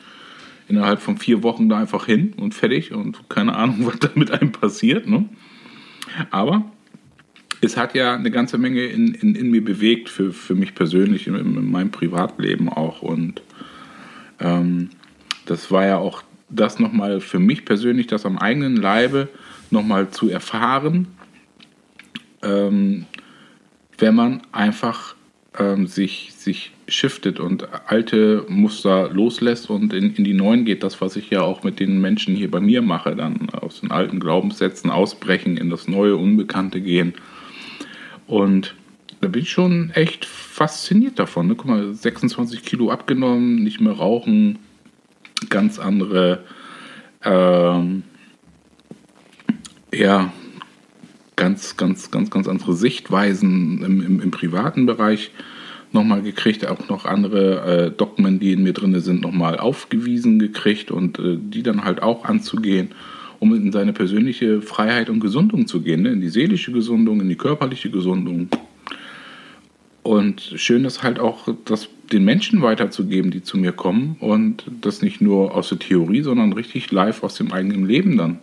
[0.68, 4.30] innerhalb von vier Wochen da einfach hin und fertig und keine Ahnung, was da mit
[4.30, 5.06] einem passiert.
[5.06, 5.28] Ne?
[6.30, 6.64] Aber
[7.60, 11.26] es hat ja eine ganze Menge in, in, in mir bewegt, für, für mich persönlich,
[11.26, 13.02] in, in meinem Privatleben auch.
[13.02, 13.42] Und
[14.40, 14.90] ähm,
[15.46, 19.28] das war ja auch das nochmal für mich persönlich, das am eigenen Leibe
[19.70, 21.08] nochmal zu erfahren,
[22.42, 23.06] ähm,
[23.98, 25.14] wenn man einfach
[25.58, 30.82] ähm, sich, sich shiftet und alte Muster loslässt und in, in die neuen geht.
[30.82, 33.90] Das, was ich ja auch mit den Menschen hier bei mir mache, dann aus den
[33.90, 37.14] alten Glaubenssätzen ausbrechen, in das neue, Unbekannte gehen.
[38.30, 38.76] Und
[39.20, 41.48] da bin ich schon echt fasziniert davon.
[41.48, 41.56] Ne?
[41.56, 44.60] Guck mal, 26 Kilo abgenommen, nicht mehr rauchen,
[45.48, 46.44] ganz andere,
[47.24, 48.04] ähm,
[49.92, 50.32] ja,
[51.34, 55.32] ganz, ganz, ganz, ganz andere Sichtweisen im, im, im privaten Bereich
[55.90, 60.92] nochmal gekriegt, auch noch andere äh, Dogmen, die in mir drin sind, nochmal aufgewiesen gekriegt
[60.92, 62.90] und äh, die dann halt auch anzugehen,
[63.40, 66.10] um in seine persönliche Freiheit und Gesundung zu gehen, ne?
[66.10, 68.48] in die seelische Gesundung, in die körperliche Gesundung.
[70.02, 75.02] Und schön ist halt auch, das den Menschen weiterzugeben, die zu mir kommen und das
[75.02, 78.38] nicht nur aus der Theorie, sondern richtig live aus dem eigenen Leben dann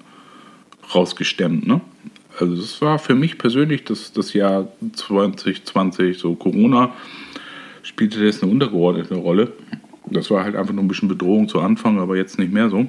[0.93, 1.67] rausgestemmt.
[1.67, 1.81] Ne?
[2.39, 6.93] Also das war für mich persönlich das, das Jahr 2020, so Corona,
[7.83, 9.51] spielte das eine untergeordnete Rolle.
[10.05, 12.88] Das war halt einfach nur ein bisschen Bedrohung zu Anfang, aber jetzt nicht mehr so.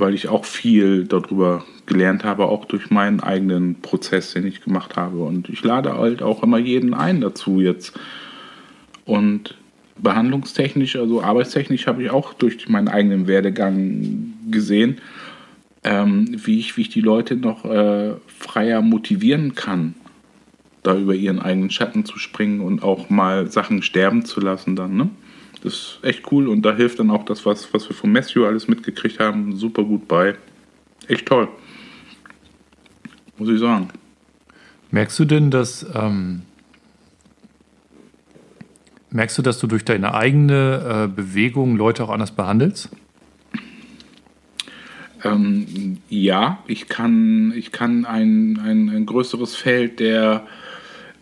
[0.00, 4.96] Weil ich auch viel darüber gelernt habe, auch durch meinen eigenen Prozess, den ich gemacht
[4.96, 5.18] habe.
[5.18, 7.98] Und ich lade halt auch immer jeden ein dazu jetzt.
[9.04, 9.56] Und
[9.98, 14.98] behandlungstechnisch, also arbeitstechnisch, habe ich auch durch meinen eigenen Werdegang gesehen,
[15.84, 19.94] ähm, wie, ich, wie ich die Leute noch äh, freier motivieren kann,
[20.82, 24.96] da über ihren eigenen Schatten zu springen und auch mal Sachen sterben zu lassen dann.
[24.96, 25.10] Ne?
[25.62, 28.46] Das ist echt cool und da hilft dann auch das, was, was wir von Matthew
[28.46, 30.36] alles mitgekriegt haben, super gut bei.
[31.06, 31.48] Echt toll.
[33.36, 33.88] Muss ich sagen.
[34.90, 36.42] Merkst du denn, dass ähm,
[39.10, 42.90] merkst du, dass du durch deine eigene äh, Bewegung Leute auch anders behandelst?
[45.22, 50.46] Ähm, ja, ich kann, ich kann ein, ein, ein größeres Feld der,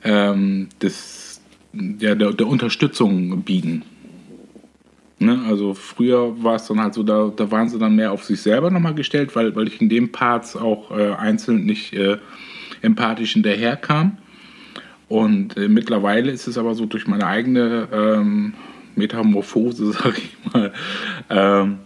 [0.05, 1.41] ähm, des,
[1.73, 3.83] der, der, der Unterstützung bieten.
[5.21, 5.43] Ne?
[5.49, 8.41] Also früher war es dann halt so, da, da waren sie dann mehr auf sich
[8.41, 12.19] selber nochmal gestellt, weil, weil ich in dem Parts auch äh, einzeln nicht äh,
[12.83, 14.19] empathisch hinterherkam.
[15.09, 18.55] Und äh, mittlerweile ist es aber so durch meine eigene ähm,
[18.95, 20.73] Metamorphose, sag ich mal,
[21.31, 21.79] ähm,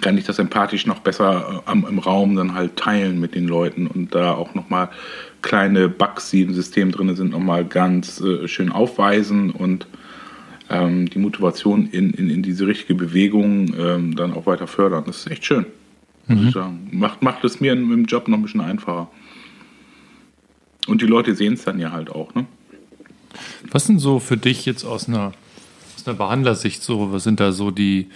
[0.00, 3.46] kann ich das empathisch noch besser äh, am, im Raum dann halt teilen mit den
[3.46, 4.88] Leuten und da auch nochmal
[5.42, 9.86] kleine Bugs, die im System drin sind, nochmal ganz äh, schön aufweisen und
[10.72, 15.04] ähm, die Motivation in, in, in diese richtige Bewegung ähm, dann auch weiter fördern.
[15.06, 15.66] Das ist echt schön,
[16.50, 16.88] sagen.
[16.92, 19.10] Macht, macht es mir im, im Job noch ein bisschen einfacher.
[20.86, 22.46] Und die Leute sehen es dann ja halt auch, ne?
[23.70, 25.32] Was sind so für dich jetzt aus einer,
[25.96, 28.08] aus einer Behandlersicht so, was sind da so die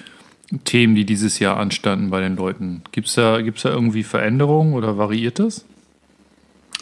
[0.65, 2.83] Themen, die dieses Jahr anstanden bei den Leuten?
[2.93, 5.65] Gibt es da, gibt's da irgendwie Veränderungen oder variiert das?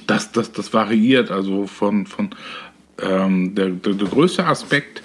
[0.07, 1.31] Das, das, das variiert.
[1.31, 2.31] Also von, von
[3.01, 5.03] ähm, der, der, der größte Aspekt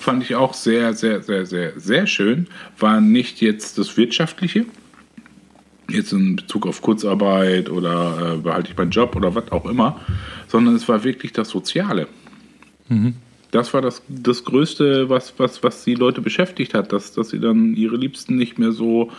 [0.00, 4.66] fand ich auch sehr, sehr, sehr, sehr, sehr schön, war nicht jetzt das Wirtschaftliche,
[5.88, 10.00] jetzt in Bezug auf Kurzarbeit oder äh, behalte ich meinen Job oder was auch immer,
[10.48, 12.08] sondern es war wirklich das Soziale.
[13.50, 17.40] das war das, das Größte, was, was, was die Leute beschäftigt hat, dass, dass sie
[17.40, 19.10] dann ihre Liebsten nicht mehr so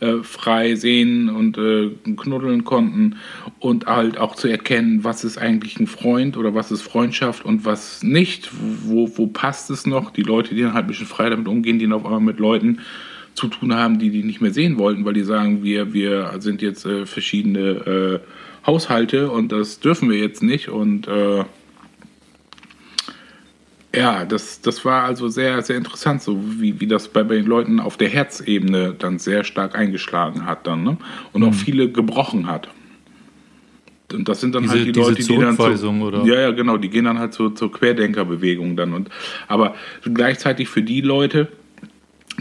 [0.00, 3.16] äh, frei sehen und äh, knuddeln konnten
[3.60, 7.64] und halt auch zu erkennen, was ist eigentlich ein Freund oder was ist Freundschaft und
[7.64, 8.50] was nicht,
[8.84, 10.10] wo, wo passt es noch.
[10.10, 12.38] Die Leute, die dann halt ein bisschen frei damit umgehen, die dann auf einmal mit
[12.38, 12.80] Leuten
[13.34, 16.62] zu tun haben, die die nicht mehr sehen wollten, weil die sagen, wir, wir sind
[16.62, 21.44] jetzt äh, verschiedene äh, Haushalte und das dürfen wir jetzt nicht und äh,
[23.96, 27.46] ja, das, das war also sehr, sehr interessant, so wie, wie das bei, bei den
[27.46, 30.98] Leuten auf der Herzebene dann sehr stark eingeschlagen hat dann, ne?
[31.32, 31.48] Und mhm.
[31.48, 32.68] auch viele gebrochen hat.
[34.12, 36.24] Und das sind dann diese, halt die Leute, die dann so, oder?
[36.24, 39.08] ja, ja, genau, die gehen dann halt so zur Querdenkerbewegung dann und
[39.48, 41.48] aber gleichzeitig für die Leute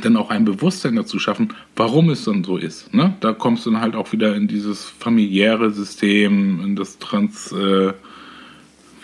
[0.02, 2.94] dann auch ein Bewusstsein dazu schaffen, warum es dann so ist.
[2.94, 3.16] Ne?
[3.22, 7.94] Da kommst du dann halt auch wieder in dieses familiäre System, in das Trans, äh,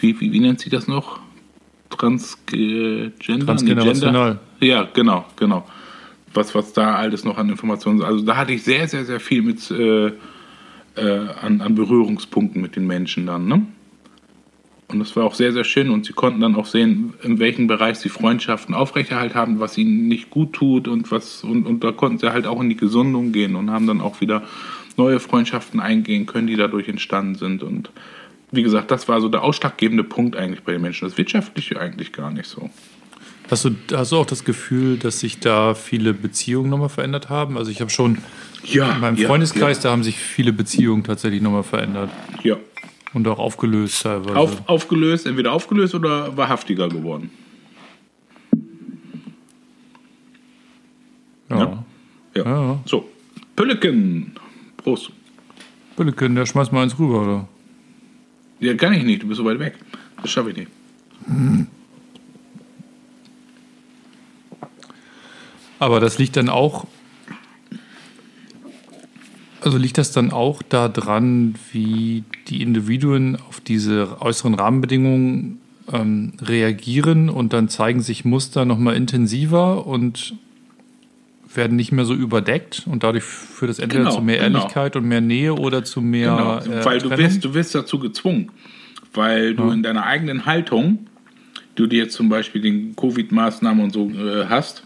[0.02, 1.21] wie, wie, wie nennt sie das noch?
[1.92, 3.46] Transgender?
[3.46, 4.40] Transgenerational.
[4.60, 5.66] Ja, genau, genau.
[6.34, 9.42] Was, was da alles noch an Informationen, also da hatte ich sehr, sehr, sehr viel
[9.42, 10.12] mit äh,
[10.96, 13.66] äh, an, an Berührungspunkten mit den Menschen dann, ne?
[14.88, 17.68] Und das war auch sehr, sehr schön und sie konnten dann auch sehen, in welchem
[17.68, 21.94] Bereich sie Freundschaften aufrechterhalten haben, was ihnen nicht gut tut und was, und, und da
[21.94, 24.44] konnten sie halt auch in die Gesundung gehen und haben dann auch wieder
[24.98, 27.90] neue Freundschaften eingehen können, die dadurch entstanden sind und
[28.52, 31.08] wie gesagt, das war so der ausschlaggebende Punkt eigentlich bei den Menschen.
[31.08, 32.70] Das Wirtschaftliche eigentlich gar nicht so.
[33.50, 37.58] Hast du, hast du auch das Gefühl, dass sich da viele Beziehungen nochmal verändert haben?
[37.58, 38.20] Also ich habe schon
[38.64, 39.84] ja, in meinem ja, Freundeskreis, ja.
[39.84, 42.10] da haben sich viele Beziehungen tatsächlich nochmal verändert.
[42.44, 42.58] Ja.
[43.14, 44.38] Und auch aufgelöst teilweise.
[44.38, 47.30] Auf, aufgelöst, entweder aufgelöst oder wahrhaftiger geworden.
[51.50, 51.84] Ja.
[52.36, 52.44] Ja.
[52.46, 52.80] ja.
[52.86, 53.10] So.
[53.56, 54.34] Pülleken.
[54.78, 55.12] Prost.
[55.98, 57.48] Pülleken, der schmeißt mal eins rüber, oder?
[58.62, 59.74] Ja, kann ich nicht, du bist so weit weg.
[60.22, 60.72] Das schaffe ich nicht.
[65.80, 66.86] Aber das liegt dann auch.
[69.62, 75.60] Also liegt das dann auch daran, wie die Individuen auf diese äußeren Rahmenbedingungen
[75.92, 80.36] ähm, reagieren und dann zeigen sich Muster nochmal intensiver und
[81.56, 84.60] werden nicht mehr so überdeckt und dadurch führt es entweder genau, zu mehr genau.
[84.60, 86.62] Ehrlichkeit und mehr Nähe oder zu mehr.
[86.66, 88.52] Genau, äh, weil du wirst, du wirst dazu gezwungen,
[89.14, 89.74] weil du ja.
[89.74, 91.08] in deiner eigenen Haltung,
[91.76, 94.84] du dir jetzt zum Beispiel den Covid-Maßnahmen und so äh, hast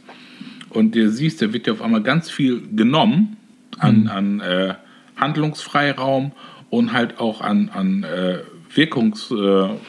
[0.69, 3.37] und dir siehst, da wird dir auf einmal ganz viel genommen
[3.79, 4.07] an, mhm.
[4.07, 4.73] an äh,
[5.17, 6.31] Handlungsfreiraum
[6.69, 8.39] und halt auch an, an äh,
[8.73, 9.79] Wirkungsraum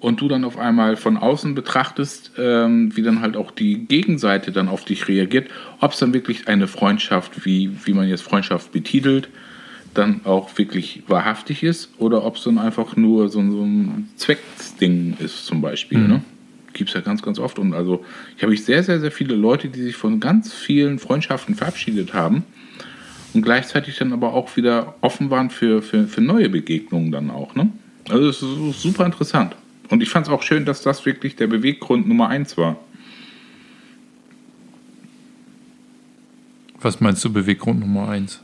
[0.00, 4.52] und du dann auf einmal von außen betrachtest, ähm, wie dann halt auch die Gegenseite
[4.52, 5.48] dann auf dich reagiert,
[5.80, 9.28] ob es dann wirklich eine Freundschaft, wie, wie man jetzt Freundschaft betitelt,
[9.94, 15.16] dann auch wirklich wahrhaftig ist oder ob es dann einfach nur so, so ein Zweckding
[15.18, 15.98] ist zum Beispiel.
[15.98, 16.08] Mhm.
[16.08, 16.22] Ne?
[16.74, 17.58] Gibt es ja ganz, ganz oft.
[17.58, 18.04] Und also
[18.36, 22.44] ich habe sehr, sehr, sehr viele Leute, die sich von ganz vielen Freundschaften verabschiedet haben
[23.34, 27.56] und gleichzeitig dann aber auch wieder offen waren für, für, für neue Begegnungen dann auch.
[27.56, 27.70] Ne?
[28.08, 29.56] Also es ist super interessant.
[29.88, 32.78] Und ich fand es auch schön, dass das wirklich der Beweggrund Nummer eins war.
[36.80, 38.40] Was meinst du Beweggrund Nummer eins?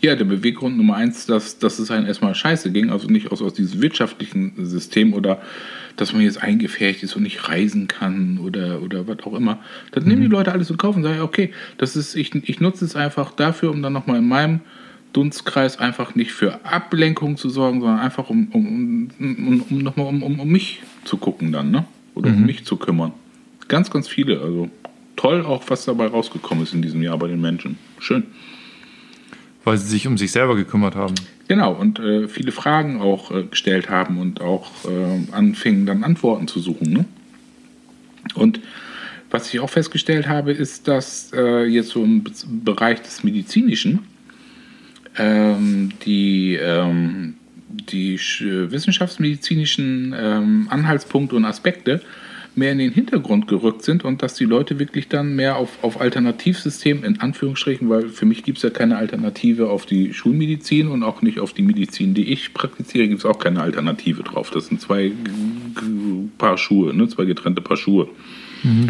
[0.00, 3.40] Ja, der Beweggrund Nummer eins, dass, dass es einem erstmal scheiße ging, also nicht aus,
[3.40, 5.40] aus diesem wirtschaftlichen System oder
[5.96, 9.60] dass man jetzt eingefärbt ist und nicht reisen kann oder, oder was auch immer.
[9.92, 10.08] Dann mhm.
[10.08, 10.34] nehmen die mhm.
[10.34, 13.70] Leute alles und kaufen und sagen, okay, das ist, ich, ich nutze es einfach dafür,
[13.70, 14.60] um dann nochmal in meinem
[15.12, 20.22] Dunstkreis einfach nicht für Ablenkung zu sorgen, sondern einfach um, um, um, um nochmal um,
[20.22, 21.84] um, um mich zu gucken dann, ne?
[22.14, 22.38] Oder mhm.
[22.38, 23.12] um mich zu kümmern.
[23.68, 24.40] Ganz, ganz viele.
[24.40, 24.70] Also
[25.16, 27.78] toll auch, was dabei rausgekommen ist in diesem Jahr bei den Menschen.
[27.98, 28.24] Schön.
[29.64, 31.14] Weil sie sich um sich selber gekümmert haben.
[31.48, 36.48] Genau, und äh, viele Fragen auch äh, gestellt haben und auch äh, anfingen dann Antworten
[36.48, 36.92] zu suchen.
[36.92, 37.04] Ne?
[38.34, 38.60] Und
[39.30, 42.24] was ich auch festgestellt habe, ist, dass äh, jetzt so im
[42.64, 44.00] Bereich des Medizinischen
[45.18, 47.34] ähm, die, ähm,
[47.68, 52.00] die wissenschaftsmedizinischen ähm, Anhaltspunkte und Aspekte
[52.54, 56.00] mehr in den Hintergrund gerückt sind und dass die Leute wirklich dann mehr auf, auf
[56.00, 61.02] Alternativsystem in Anführungsstrichen, weil für mich gibt es ja keine Alternative auf die Schulmedizin und
[61.02, 64.50] auch nicht auf die Medizin, die ich praktiziere, gibt es auch keine Alternative drauf.
[64.50, 65.12] Das sind zwei
[66.36, 67.08] Paar Schuhe, ne?
[67.08, 68.08] zwei getrennte Paar Schuhe.
[68.62, 68.88] Mhm.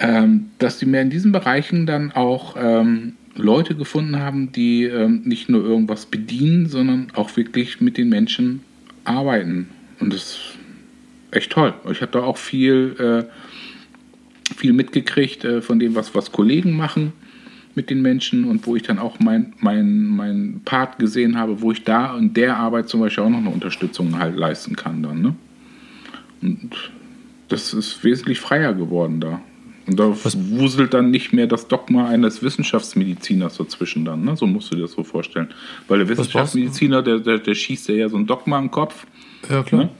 [0.00, 5.22] Ähm, dass die mehr in diesen Bereichen dann auch ähm, Leute gefunden haben, die ähm,
[5.24, 8.60] nicht nur irgendwas bedienen, sondern auch wirklich mit den Menschen
[9.04, 9.68] arbeiten.
[10.00, 10.40] Und das ist
[11.30, 11.74] echt toll.
[11.90, 17.12] Ich habe da auch viel, äh, viel mitgekriegt äh, von dem, was, was Kollegen machen
[17.74, 21.72] mit den Menschen und wo ich dann auch mein, mein, mein Part gesehen habe, wo
[21.72, 25.22] ich da in der Arbeit zum Beispiel auch noch eine Unterstützung halt leisten kann dann.
[25.22, 25.34] Ne?
[26.40, 26.92] Und
[27.48, 29.40] das ist wesentlich freier geworden da.
[29.86, 34.36] Und da wuselt dann nicht mehr das Dogma eines Wissenschaftsmediziners dazwischen dann, ne?
[34.36, 35.48] So musst du dir das so vorstellen.
[35.88, 39.06] Weil der Wissenschaftsmediziner, der, der, der schießt ja so ein Dogma im Kopf.
[39.50, 39.84] Ja, klar.
[39.84, 39.90] Ne?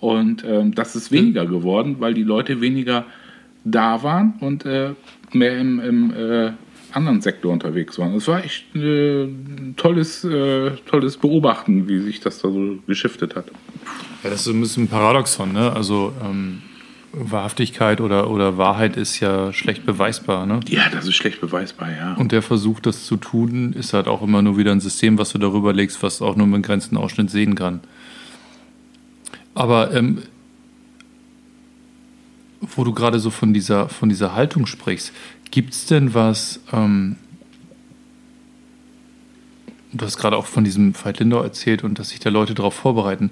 [0.00, 3.04] Und ähm, das ist weniger geworden, weil die Leute weniger
[3.64, 4.94] da waren und äh,
[5.32, 6.52] mehr im, im äh,
[6.90, 8.14] anderen Sektor unterwegs waren.
[8.14, 9.28] Es war echt äh,
[9.76, 13.46] tolles, äh, tolles Beobachten, wie sich das da so geschiftet hat.
[14.24, 15.72] Ja, das ist ein bisschen ein Paradoxon, ne?
[15.72, 16.62] Also ähm,
[17.12, 20.60] Wahrhaftigkeit oder, oder Wahrheit ist ja schlecht beweisbar, ne?
[20.68, 22.14] Ja, das ist schlecht beweisbar, ja.
[22.14, 25.32] Und der Versuch, das zu tun, ist halt auch immer nur wieder ein System, was
[25.32, 27.80] du darüber legst, was auch nur einen begrenzten Ausschnitt sehen kann.
[29.54, 30.22] Aber ähm,
[32.60, 35.12] wo du gerade so von dieser, von dieser Haltung sprichst,
[35.50, 37.16] gibt es denn was, ähm,
[39.92, 42.74] du hast gerade auch von diesem Veit Lindau erzählt und dass sich da Leute darauf
[42.74, 43.30] vorbereiten.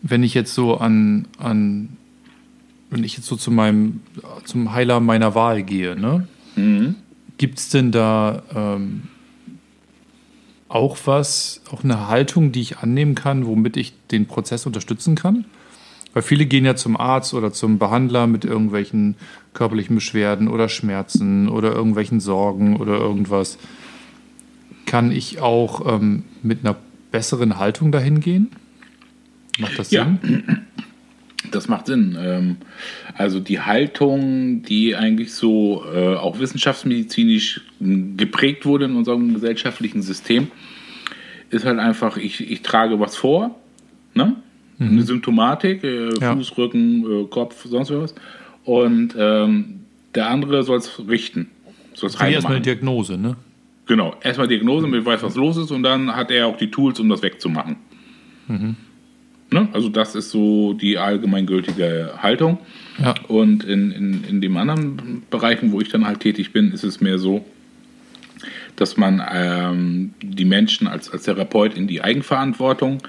[0.00, 1.98] Wenn ich jetzt so an, an
[2.90, 4.00] wenn ich jetzt so zu meinem,
[4.44, 6.26] zum Heiler meiner Wahl gehe, ne?
[6.56, 6.96] Mhm.
[7.38, 9.04] Gibt es denn da ähm,
[10.68, 15.44] auch was, auch eine Haltung, die ich annehmen kann, womit ich den Prozess unterstützen kann?
[16.12, 19.14] Weil viele gehen ja zum Arzt oder zum Behandler mit irgendwelchen
[19.54, 23.58] körperlichen Beschwerden oder Schmerzen oder irgendwelchen Sorgen oder irgendwas.
[24.86, 26.76] Kann ich auch ähm, mit einer
[27.12, 28.50] besseren Haltung dahin gehen?
[29.58, 30.64] Macht das Sinn?
[31.50, 32.16] Das macht Sinn.
[32.20, 32.56] Ähm,
[33.16, 40.48] also die Haltung, die eigentlich so äh, auch wissenschaftsmedizinisch geprägt wurde in unserem gesellschaftlichen System,
[41.50, 43.58] ist halt einfach, ich, ich trage was vor,
[44.14, 44.36] ne?
[44.78, 44.88] Mhm.
[44.88, 46.34] eine Symptomatik, äh, ja.
[46.34, 48.14] Fuß, Rücken, äh, Kopf, sonst was.
[48.64, 49.80] Und ähm,
[50.14, 51.50] der andere soll es richten.
[51.94, 53.36] Soll es erstmal eine Diagnose, ne?
[53.86, 56.70] Genau, erstmal Diagnose, damit ich weiß, was los ist, und dann hat er auch die
[56.70, 57.76] Tools, um das wegzumachen.
[58.46, 58.76] Mhm.
[59.52, 59.68] Ne?
[59.72, 62.58] Also das ist so die allgemeingültige Haltung.
[62.98, 63.14] Ja.
[63.28, 67.00] Und in, in, in den anderen Bereichen, wo ich dann halt tätig bin, ist es
[67.00, 67.44] mehr so,
[68.76, 73.02] dass man ähm, die Menschen als, als Therapeut in die Eigenverantwortung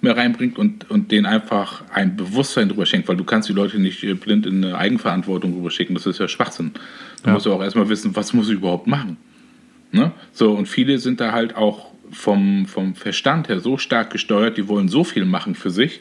[0.00, 3.80] mehr reinbringt und, und denen einfach ein Bewusstsein drüber schenkt, weil du kannst die Leute
[3.80, 6.72] nicht äh, blind in eine Eigenverantwortung drüber schicken, das ist ja Schwachsinn.
[7.22, 7.34] Du ja.
[7.34, 9.16] musst ja auch erstmal wissen, was muss ich überhaupt machen.
[9.90, 10.12] Ne?
[10.32, 14.68] So, und viele sind da halt auch vom, vom Verstand her so stark gesteuert, die
[14.68, 16.00] wollen so viel machen für sich,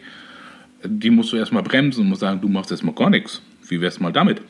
[0.83, 3.41] die musst du erstmal bremsen und musst sagen, du machst erstmal gar nichts.
[3.67, 4.41] Wie wär's mal damit?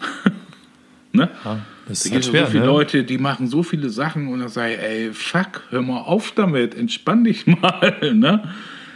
[1.11, 1.29] ne?
[1.43, 2.69] Ja, das ist da halt schwer, so viele ne?
[2.69, 6.31] Leute, die machen so viele Sachen und dann sage ich, ey, fuck, hör mal auf
[6.31, 8.13] damit, entspann dich mal.
[8.13, 8.43] ne?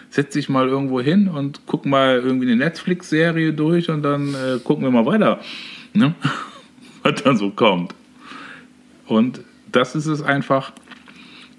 [0.09, 4.59] Setz dich mal irgendwo hin und guck mal irgendwie eine Netflix-Serie durch und dann äh,
[4.63, 5.39] gucken wir mal weiter,
[5.93, 6.15] ne?
[7.03, 7.95] was dann so kommt.
[9.07, 9.41] Und
[9.71, 10.73] das ist es einfach,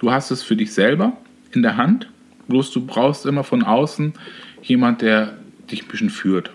[0.03, 1.17] Du hast es für dich selber
[1.53, 2.09] in der Hand,
[2.49, 4.15] bloß du brauchst immer von außen
[4.61, 5.39] jemand, der
[5.71, 6.51] dich ein bisschen führt.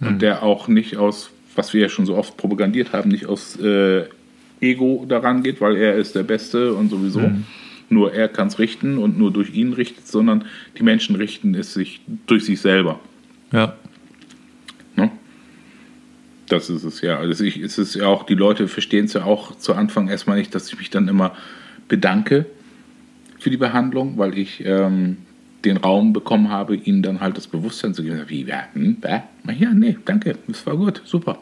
[0.00, 0.06] Mhm.
[0.06, 3.58] Und der auch nicht aus, was wir ja schon so oft propagandiert haben, nicht aus
[3.58, 4.04] äh,
[4.60, 7.20] Ego daran geht, weil er ist der Beste und sowieso.
[7.20, 7.44] Mhm.
[7.88, 10.44] Nur er kann es richten und nur durch ihn richtet, sondern
[10.76, 13.00] die Menschen richten es sich durch sich selber.
[13.50, 13.76] Ja.
[14.94, 15.10] Ne?
[16.48, 17.18] Das ist es ja.
[17.18, 20.36] Also ich, ist es ja auch, die Leute verstehen es ja auch zu Anfang erstmal
[20.36, 21.34] nicht, dass ich mich dann immer
[21.88, 22.44] bedanke
[23.44, 25.18] für die Behandlung, weil ich ähm,
[25.66, 28.24] den Raum bekommen habe, ihnen dann halt das Bewusstsein zu geben.
[28.26, 28.96] Wie, ja, hm,
[29.58, 31.38] ja, nee, danke, das war gut, super.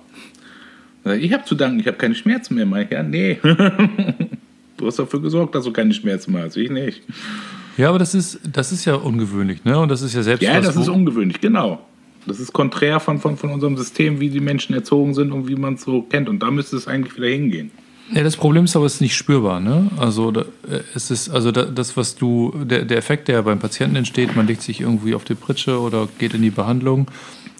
[1.04, 2.86] Ich habe zu danken, ich habe keine Schmerzen mehr.
[2.90, 3.38] Ja, nee.
[4.76, 7.02] du hast dafür gesorgt, dass du keine Schmerzen mehr hast, ich nicht.
[7.76, 9.78] Ja, aber das ist, das ist ja ungewöhnlich, ne?
[9.78, 10.42] Und das ist ja selbst.
[10.42, 11.86] Ja, das ist ungewöhnlich, genau.
[12.26, 15.56] Das ist konträr von, von, von unserem System, wie die Menschen erzogen sind und wie
[15.56, 16.28] man es so kennt.
[16.28, 17.70] Und da müsste es eigentlich wieder hingehen.
[18.14, 19.60] Ja, das Problem ist aber, es ist nicht spürbar.
[19.60, 19.90] Ne?
[19.96, 23.58] Also da, äh, es ist also da, das, was du, der, der Effekt, der beim
[23.58, 27.10] Patienten entsteht, man legt sich irgendwie auf die Pritsche oder geht in die Behandlung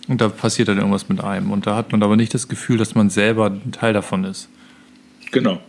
[0.09, 1.51] und da passiert dann irgendwas mit einem.
[1.51, 4.49] Und da hat man aber nicht das Gefühl, dass man selber ein Teil davon ist.
[5.31, 5.61] Genau.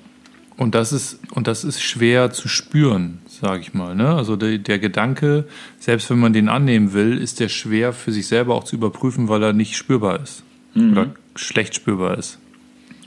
[0.58, 3.96] Und das ist, und das ist schwer zu spüren, sage ich mal.
[3.96, 4.14] Ne?
[4.14, 5.46] Also der, der Gedanke,
[5.80, 9.30] selbst wenn man den annehmen will, ist der schwer für sich selber auch zu überprüfen,
[9.30, 10.44] weil er nicht spürbar ist.
[10.76, 10.92] Mhm.
[10.92, 12.38] Oder schlecht spürbar ist.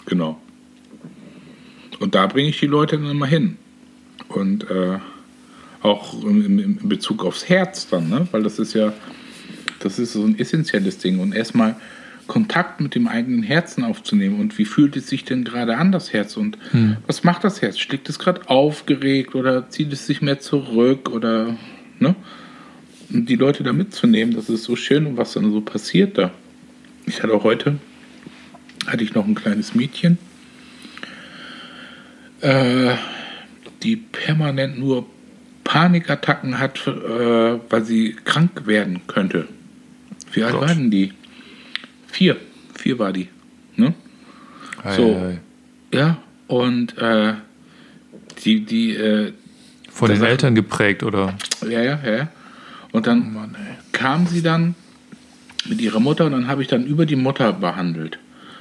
[0.06, 0.40] Genau.
[2.00, 3.56] Und da bringe ich die Leute dann immer hin.
[4.28, 4.98] Und äh,
[5.82, 8.26] auch in, in, Bezug aufs Herz dann, ne?
[8.32, 8.92] weil das ist ja,
[9.80, 11.20] das ist so ein essentielles Ding.
[11.20, 11.76] Und erstmal
[12.26, 16.12] Kontakt mit dem eigenen Herzen aufzunehmen und wie fühlt es sich denn gerade an, das
[16.12, 16.96] Herz und hm.
[17.06, 17.78] was macht das Herz?
[17.78, 21.56] Schlägt es gerade aufgeregt oder zieht es sich mehr zurück oder,
[21.98, 22.16] ne?
[23.12, 26.32] Und die Leute da mitzunehmen, das ist so schön und was dann so passiert da.
[27.06, 27.76] Ich hatte heute,
[28.88, 30.18] hatte ich noch ein kleines Mädchen,
[32.40, 32.94] äh,
[33.82, 35.06] die permanent nur
[35.64, 36.90] Panikattacken hat, äh,
[37.70, 39.48] weil sie krank werden könnte.
[40.32, 41.12] Wie alt waren die?
[42.06, 42.36] Vier.
[42.74, 43.28] Vier war die.
[43.76, 43.94] Ne?
[44.82, 45.16] Ei, So.
[45.16, 45.38] ei.
[45.92, 47.34] Ja, und äh,
[48.44, 49.32] die, die, äh,
[49.90, 51.34] Von den Eltern geprägt, oder?
[51.62, 52.28] ja, ja, ja.
[52.92, 53.76] Und dann Mann, ey.
[53.92, 54.74] kam sie dann
[55.68, 58.18] mit ihrer Mutter und dann habe ich dann über die Mutter behandelt.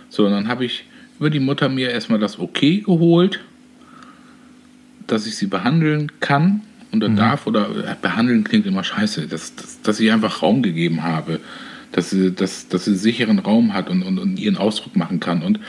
[0.10, 0.86] So, und dann habe ich
[1.20, 3.42] über die Mutter mir erstmal das Okay geholt,
[5.08, 6.62] dass ich sie behandeln kann
[6.93, 11.03] oder darf oder äh, behandeln klingt immer scheiße, dass, dass, dass ich einfach Raum gegeben
[11.03, 11.39] habe,
[11.91, 15.43] dass sie, dass, dass sie sicheren Raum hat und, und, und ihren Ausdruck machen kann.
[15.43, 15.60] Und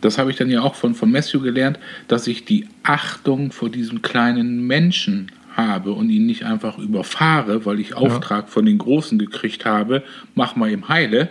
[0.00, 1.78] das habe ich dann ja auch von, von Matthew gelernt,
[2.08, 7.80] dass ich die Achtung vor diesem kleinen Menschen habe und ihn nicht einfach überfahre, weil
[7.80, 10.02] ich Auftrag von den Großen gekriegt habe,
[10.34, 11.28] mach mal ihm heile,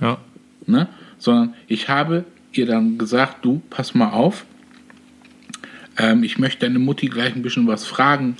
[0.00, 0.18] Ja.
[0.66, 0.88] ne?
[1.18, 4.44] sondern ich habe ihr dann gesagt, du, pass mal auf,
[6.02, 8.36] ähm, ich möchte deine Mutti gleich ein bisschen was fragen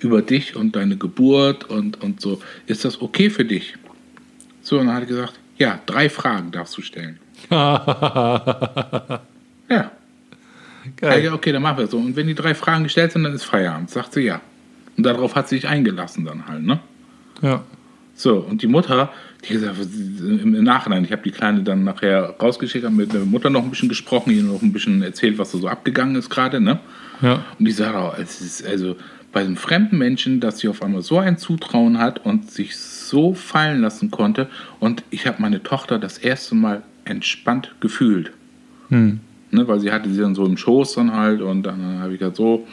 [0.00, 2.42] über dich und deine Geburt und, und so.
[2.66, 3.74] Ist das okay für dich?
[4.60, 7.18] So, und dann hat er gesagt, ja, drei Fragen darfst du stellen.
[9.66, 9.90] Ja.
[10.96, 11.24] Geil.
[11.24, 11.96] Ja, okay, dann machen wir es so.
[11.96, 13.88] Und wenn die drei Fragen gestellt sind, dann ist Feierabend.
[13.88, 14.42] Sagt sie ja.
[14.96, 16.80] Und darauf hat sie sich eingelassen dann halt, ne?
[17.40, 17.64] Ja.
[18.14, 19.10] So, und die Mutter,
[19.44, 23.24] die gesagt, im im Nachhinein, ich habe die Kleine dann nachher rausgeschickt, habe mit der
[23.24, 26.30] Mutter noch ein bisschen gesprochen, ihr noch ein bisschen erzählt, was da so abgegangen ist
[26.30, 26.78] gerade, ne?
[27.22, 27.44] Ja.
[27.58, 28.96] Und die sagt auch, es ist also
[29.32, 33.34] bei einem fremden Menschen, dass sie auf einmal so ein Zutrauen hat und sich so
[33.34, 34.48] fallen lassen konnte.
[34.78, 38.30] Und ich habe meine Tochter das erste Mal entspannt gefühlt.
[38.88, 39.20] Hm.
[39.50, 42.20] Ne, weil sie hatte sie dann so im Schoß dann halt und dann habe ich
[42.20, 42.66] gesagt, so,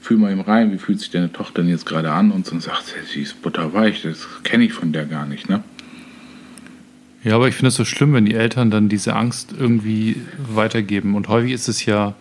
[0.00, 2.30] fühl mal eben rein, wie fühlt sich deine Tochter denn jetzt gerade an?
[2.30, 5.48] Und so und sagt sie, sie ist butterweich, das kenne ich von der gar nicht,
[5.48, 5.62] ne?
[7.22, 11.14] Ja, aber ich finde es so schlimm, wenn die Eltern dann diese Angst irgendwie weitergeben.
[11.14, 12.14] Und häufig ist es ja,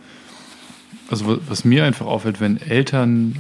[1.10, 3.38] also wa- was mir einfach auffällt, wenn Eltern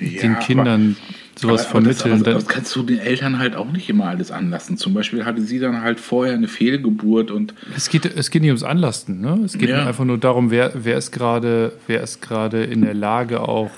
[0.00, 0.96] den Kindern
[1.42, 4.06] sowas aber, aber das, vermitteln, aber, das kannst du den Eltern halt auch nicht immer
[4.06, 4.76] alles anlassen.
[4.78, 8.50] Zum Beispiel hatte sie dann halt vorher eine Fehlgeburt und es geht, es geht nicht
[8.50, 9.40] ums Anlasten, ne?
[9.44, 9.84] Es geht Ja.
[9.86, 13.70] einfach nur darum, wer, wer ist gerade, wer ist gerade in der Lage, auch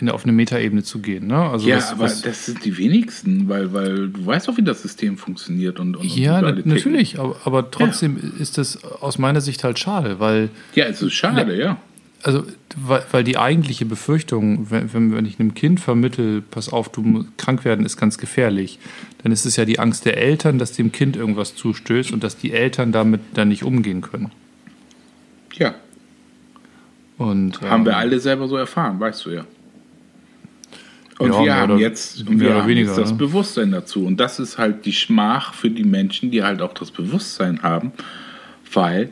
[0.00, 1.36] in, auf eine Metaebene zu gehen, ne?
[1.38, 4.62] Also ja, was, aber was, das sind die wenigsten, weil, weil du weißt doch, wie
[4.62, 6.70] das System funktioniert und, und und ja, ticken.
[6.72, 11.14] natürlich, aber, aber trotzdem ist das aus meiner Sicht halt schade, weil Ja, es ist
[11.14, 11.78] schade, ja.
[12.22, 12.44] Also
[12.76, 17.38] weil, weil die eigentliche Befürchtung, wenn, wenn, ich einem Kind vermittel, pass auf, du musst
[17.38, 18.78] krank werden ist ganz gefährlich,
[19.22, 22.36] dann ist es ja die Angst der Eltern, dass dem Kind irgendwas zustößt und dass
[22.36, 24.32] die Eltern damit dann nicht umgehen können.
[25.54, 25.74] Ja,
[27.18, 29.44] Und haben wir ähm, alle selber so erfahren, weißt du ja.
[31.18, 33.16] Und Ja, wir haben oder- jetzt, und wir haben weniger, jetzt das ne?
[33.18, 34.06] Bewusstsein dazu.
[34.06, 37.92] Und das ist halt die Schmach für die Menschen, die halt auch das Bewusstsein haben,
[38.72, 39.10] weil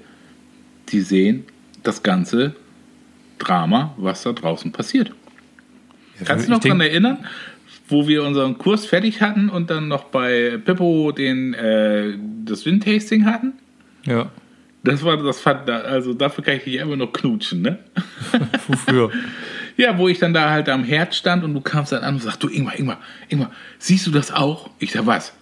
[0.90, 1.44] die sehen
[1.82, 2.54] das ganze
[3.38, 5.12] Drama, was da draußen passiert.
[6.24, 7.18] Kannst du noch daran erinnern,
[7.88, 12.14] wo wir unseren Kurs fertig hatten und dann noch bei Pippo den, äh,
[12.44, 13.52] das Windtasting hatten?
[14.06, 14.30] Ja,
[14.82, 17.78] Das war das fand, also dafür kann ich dich immer noch knutschen, ne?
[18.68, 19.10] wofür?
[19.78, 22.22] Ja, wo ich dann da halt am Herd stand und du kamst dann an und
[22.22, 24.70] sagst, du Ingmar, Ingmar, Ingmar, siehst du das auch?
[24.78, 25.34] Ich sag, was?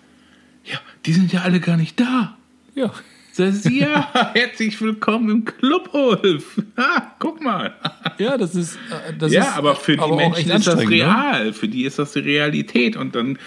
[0.65, 2.37] Ja, die sind ja alle gar nicht da.
[2.75, 2.91] ja.
[3.37, 6.57] Ich, ja, herzlich willkommen im Clubhof.
[6.76, 7.74] Ha, guck mal.
[8.18, 8.76] Ja, das ist.
[8.76, 10.89] äh, Das ja, ist aber für die aber Menschen ist das ne?
[10.89, 11.53] real.
[11.53, 12.97] Für die ist das die Realität.
[12.97, 13.39] Und dann,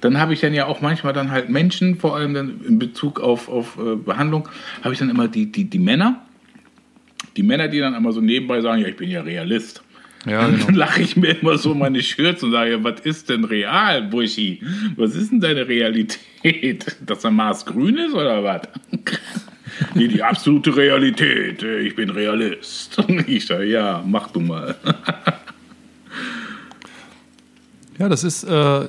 [0.00, 3.20] dann habe ich dann ja auch manchmal dann halt Menschen, vor allem dann in Bezug
[3.20, 4.48] auf, auf äh, Behandlung,
[4.82, 6.24] habe ich dann immer die, die, die Männer,
[7.36, 9.80] die Männer, die dann immer so nebenbei sagen, ja, ich bin ja Realist.
[10.26, 10.78] Ja, Dann genau.
[10.78, 14.60] lache ich mir immer so meine Schürze und sage, was ist denn real, Buschi?
[14.96, 16.96] Was ist denn deine Realität?
[17.06, 18.62] Dass der Mars grün ist oder was?
[19.94, 21.62] Nee, die absolute Realität.
[21.62, 22.96] Ich bin Realist.
[23.26, 24.74] Ich sage, ja, mach du mal.
[27.98, 28.80] Ja, das ist, äh,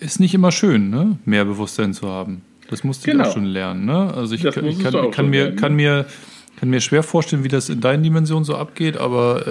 [0.00, 1.18] ist nicht immer schön, ne?
[1.24, 2.42] mehr Bewusstsein zu haben.
[2.70, 3.28] Das musste ich Genau.
[3.28, 3.84] auch schon lernen.
[3.84, 4.12] Ne?
[4.14, 6.06] Also ich, ich kann, kann, mir, lernen, kann, mir,
[6.56, 9.46] kann mir schwer vorstellen, wie das in deinen Dimensionen so abgeht, aber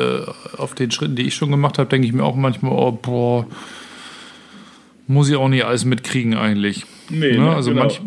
[0.55, 2.91] äh, auf den Schritten, die ich schon gemacht habe, denke ich mir auch manchmal, oh,
[2.91, 3.45] boah,
[5.07, 6.85] muss ich auch nicht alles mitkriegen eigentlich.
[7.09, 7.39] Nee, ne?
[7.43, 7.83] ne, Also genau.
[7.83, 8.01] manch,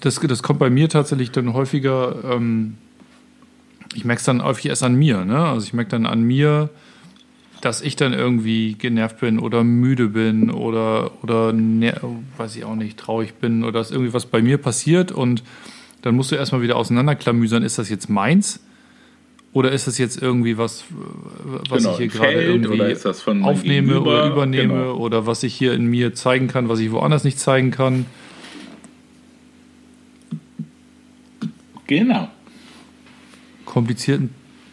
[0.00, 2.74] das, das kommt bei mir tatsächlich dann häufiger, ähm,
[3.94, 5.24] ich merke es dann häufig erst an mir.
[5.24, 5.38] Ne?
[5.38, 6.70] Also ich merke dann an mir,
[7.60, 12.00] dass ich dann irgendwie genervt bin oder müde bin oder, oder ner-
[12.36, 15.42] weiß ich auch nicht, traurig bin oder dass irgendwie was bei mir passiert und
[16.06, 18.60] dann musst du erstmal wieder auseinanderklamüsern, ist das jetzt meins?
[19.52, 20.84] Oder ist das jetzt irgendwie was,
[21.68, 24.00] was Genau, ich hier gerade irgendwie oder aufnehme Gegenüber?
[24.02, 24.96] oder übernehme Genau.
[24.96, 28.06] oder was ich hier in mir zeigen kann, was ich woanders nicht zeigen kann?
[31.86, 32.28] Genau.
[33.64, 34.30] Komplizierten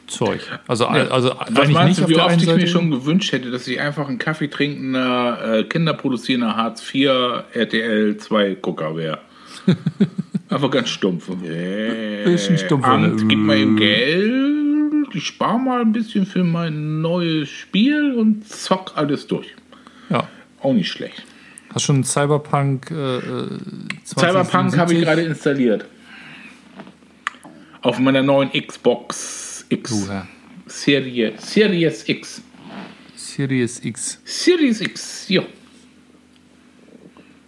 [0.07, 0.41] Zeug.
[0.67, 1.07] Also, Ja.
[1.09, 2.67] also Was meinst nicht du, wie oft ich mir Seite.
[2.67, 7.09] schon gewünscht hätte, dass ich einfach ein Kaffee trinkender, äh, kinderproduzierender Hartz IV
[7.53, 9.19] RTL 2 Gucker wäre?
[10.53, 11.29] Einfach ganz stumpf.
[11.43, 12.85] Äh, Bisschen stumpf.
[12.85, 15.07] Amt, gib mal eben Geld.
[15.15, 19.47] Ich spare mal ein bisschen für mein neues Spiel und zock alles durch.
[20.09, 20.27] Ja.
[20.61, 21.23] Auch nicht schlecht.
[21.73, 23.21] Hast schon Cyberpunk äh, äh,
[24.05, 24.97] Cyberpunk habe 2077?
[24.97, 25.85] ich gerade installiert.
[27.81, 30.07] Auf meiner neuen Xbox X.
[30.07, 30.27] Herr.
[30.67, 32.41] Serie, Series X.
[33.15, 34.21] Series X.
[34.23, 35.43] Series X, ja.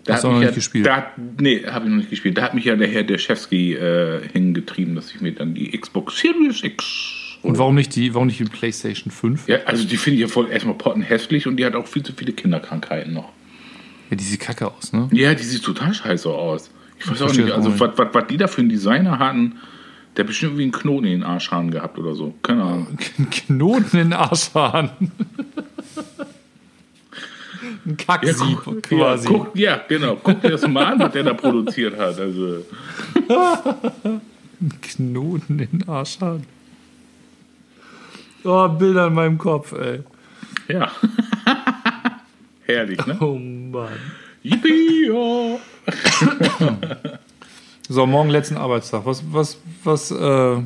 [0.06, 0.86] Da Hast du auch noch nicht ja, gespielt?
[0.86, 2.38] Da, nee, habe ich noch nicht gespielt.
[2.38, 6.20] Da hat mich ja der Herr Derschewski äh, hingetrieben, dass ich mir dann die Xbox
[6.20, 7.38] Series X.
[7.42, 9.48] Und warum nicht die, warum nicht die PlayStation 5?
[9.48, 12.14] Ja, also die finde ich ja voll erstmal pottenhässlich und die hat auch viel zu
[12.14, 13.32] viele Kinderkrankheiten noch.
[14.12, 15.10] Ja, die sieht kacke aus, ne?
[15.12, 16.70] Ja, die sieht total scheiße aus.
[17.00, 19.18] Ich weiß auch verstehe nicht, auch also was, was, was die da für einen Designer
[19.18, 19.56] hatten,
[20.16, 22.34] der hat bestimmt wie einen Knoten in den Arschhahn gehabt oder so.
[22.44, 22.98] Keine Ahnung.
[23.32, 24.92] Knoten in den Arschhahn.
[27.86, 29.28] Ein Kacksieb guck- quasi.
[29.28, 30.16] Ja, guck, ja, genau.
[30.22, 32.20] Guck dir das mal an, was der da produziert hat.
[32.20, 32.64] Also,
[34.62, 36.44] Ein Knoten in den Arschhahn.
[38.44, 40.02] Oh, Bilder in meinem Kopf, ey.
[40.68, 40.92] ja.
[42.66, 43.18] Herrlich, ne?
[43.20, 43.90] Oh Mann.
[44.44, 45.58] Yippie, ja.
[47.88, 49.06] So, morgen letzten Arbeitstag.
[49.06, 50.58] Was, was, was, äh,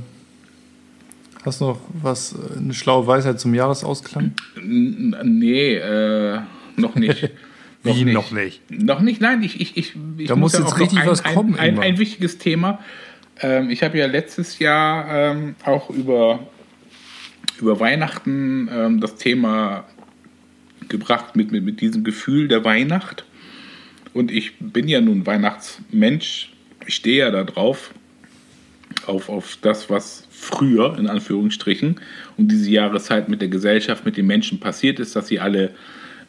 [1.45, 4.34] hast du noch was, äh, eine schlaue Weisheit zum Jahresausklang?
[4.62, 6.39] Nee, äh,
[6.76, 7.30] noch nicht.
[7.84, 8.61] Wie noch nicht?
[8.70, 11.24] Noch nicht, nein, ich, ich, ich, ich Da muss jetzt auch noch richtig ein, was
[11.24, 12.80] kommen Ein, ein, ein wichtiges Thema.
[13.39, 16.47] Ähm, ich habe ja letztes Jahr ähm, auch über,
[17.61, 19.86] über Weihnachten ähm, das Thema
[20.89, 23.24] gebracht mit, mit, mit diesem Gefühl der Weihnacht.
[24.13, 26.51] Und ich bin ja nun Weihnachtsmensch.
[26.86, 27.91] Ich stehe ja da drauf,
[29.05, 31.99] auf, auf das, was früher, in Anführungsstrichen,
[32.38, 35.76] um diese Jahreszeit mit der Gesellschaft, mit den Menschen passiert ist, dass sie alle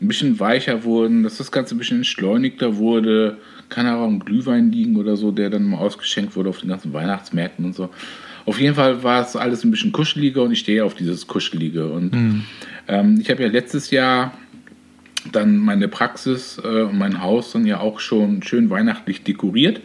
[0.01, 3.37] ein bisschen weicher wurden, dass das Ganze ein bisschen entschleunigter wurde.
[3.69, 6.93] Kann aber ein Glühwein liegen oder so, der dann mal ausgeschenkt wurde auf den ganzen
[6.93, 7.91] Weihnachtsmärkten und so.
[8.47, 11.89] Auf jeden Fall war es alles ein bisschen kuscheliger und ich stehe auf dieses Kuschelige.
[11.89, 12.13] Und
[12.89, 14.33] ähm, ich habe ja letztes Jahr
[15.33, 19.83] dann meine Praxis äh, und mein Haus dann ja auch schon schön weihnachtlich dekoriert,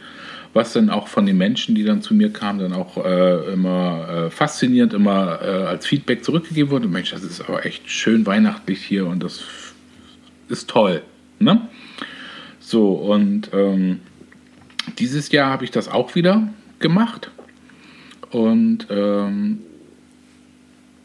[0.53, 4.07] was dann auch von den Menschen, die dann zu mir kamen, dann auch äh, immer
[4.27, 6.87] äh, faszinierend, immer äh, als Feedback zurückgegeben wurde.
[6.87, 9.41] Mensch, das ist aber echt schön weihnachtlich hier und das
[10.49, 11.01] ist toll.
[11.39, 11.67] Ne?
[12.59, 13.99] So, und ähm,
[14.97, 16.47] dieses Jahr habe ich das auch wieder
[16.79, 17.31] gemacht
[18.31, 19.59] und ähm,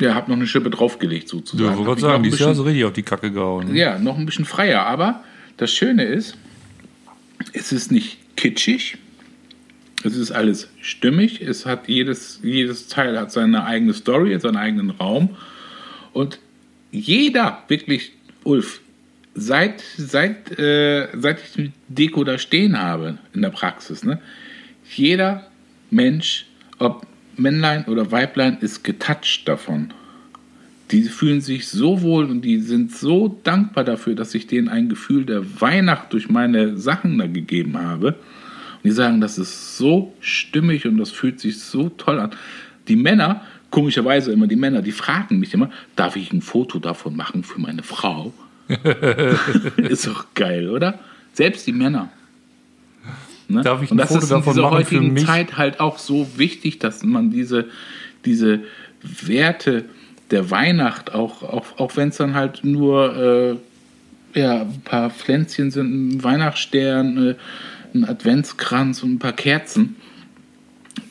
[0.01, 1.75] ja, habe noch eine Schippe draufgelegt sozusagen.
[1.75, 3.75] Ja, ich wollte sagen, dieses Jahr bisschen- hast du richtig auf die Kacke gehauen.
[3.75, 4.87] ja, noch ein bisschen freier.
[4.87, 5.23] Aber
[5.59, 6.37] das Schöne ist,
[7.53, 8.97] es ist nicht kitschig.
[10.03, 11.43] Es ist alles stimmig.
[11.43, 15.37] Es hat jedes, jedes Teil hat seine eigene Story, seinen eigenen Raum.
[16.15, 16.39] Und
[16.91, 18.13] jeder, wirklich,
[18.45, 18.81] Ulf,
[19.35, 24.19] seit, seit, äh, seit ich die Deko da stehen habe in der Praxis, ne,
[24.95, 25.47] jeder
[25.91, 26.47] Mensch,
[26.79, 27.07] ob
[27.37, 29.93] Männlein oder Weiblein, ist getoucht davon.
[30.91, 34.89] Die fühlen sich so wohl und die sind so dankbar dafür, dass ich denen ein
[34.89, 38.09] Gefühl der Weihnacht durch meine Sachen da gegeben habe.
[38.09, 42.31] Und die sagen, das ist so stimmig und das fühlt sich so toll an.
[42.89, 47.15] Die Männer, komischerweise immer die Männer, die fragen mich immer, darf ich ein Foto davon
[47.15, 48.35] machen für meine Frau?
[49.77, 50.99] ist doch geil, oder?
[51.33, 52.11] Selbst die Männer.
[53.49, 53.63] Ne?
[53.63, 55.27] Darf ich und ein das Foto ist in davon dieser machen für heutigen mich?
[55.27, 57.67] Zeit halt auch so wichtig, dass man diese,
[58.25, 58.61] diese
[59.03, 59.87] Werte
[60.31, 63.59] der Weihnacht, auch, auch, auch wenn es dann halt nur
[64.35, 67.35] äh, ja, ein paar Pflänzchen sind, ein Weihnachtsstern, äh,
[67.93, 69.97] ein Adventskranz und ein paar Kerzen,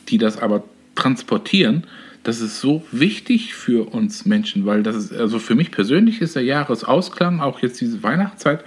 [0.08, 0.64] die das aber
[0.96, 1.84] transportieren,
[2.30, 6.36] das ist so wichtig für uns Menschen, weil das ist, also für mich persönlich ist
[6.36, 8.64] der Jahresausklang, auch jetzt diese Weihnachtszeit,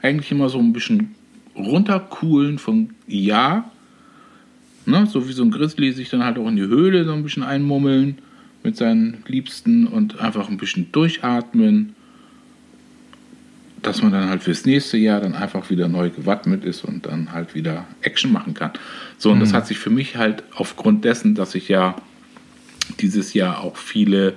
[0.00, 1.14] eigentlich immer so ein bisschen
[1.54, 3.70] runtercoolen vom Jahr.
[4.86, 5.06] Ne?
[5.06, 7.42] So wie so ein Grizzly sich dann halt auch in die Höhle so ein bisschen
[7.42, 8.16] einmummeln
[8.62, 11.94] mit seinen Liebsten und einfach ein bisschen durchatmen,
[13.82, 17.32] dass man dann halt fürs nächste Jahr dann einfach wieder neu gewappnet ist und dann
[17.32, 18.70] halt wieder Action machen kann.
[19.18, 21.96] So, und das hat sich für mich halt aufgrund dessen, dass ich ja
[23.00, 24.34] dieses Jahr auch viele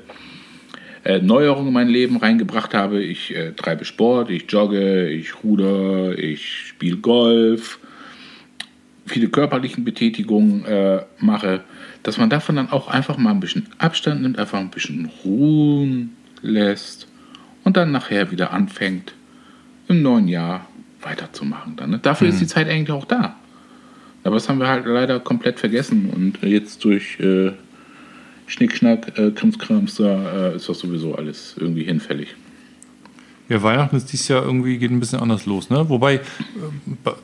[1.04, 3.04] äh, Neuerungen in mein Leben reingebracht habe.
[3.04, 7.80] Ich äh, treibe Sport, ich jogge, ich ruder, ich spiele Golf,
[9.06, 11.64] viele körperlichen Betätigungen äh, mache,
[12.04, 16.16] dass man davon dann auch einfach mal ein bisschen Abstand nimmt, einfach ein bisschen ruhen
[16.42, 17.08] lässt
[17.64, 19.14] und dann nachher wieder anfängt,
[19.88, 20.68] im neuen Jahr
[21.02, 21.76] weiterzumachen.
[21.76, 22.00] Dann, ne?
[22.00, 23.36] Dafür ist die Zeit eigentlich auch da.
[24.24, 27.52] Aber das haben wir halt leider komplett vergessen und jetzt durch äh,
[28.48, 32.36] Schnickschnack, äh, Krimskrams, da äh, ist das sowieso alles irgendwie hinfällig.
[33.48, 35.88] Ja, Weihnachten ist dieses Jahr irgendwie geht ein bisschen anders los, ne?
[35.88, 36.22] Wobei, äh,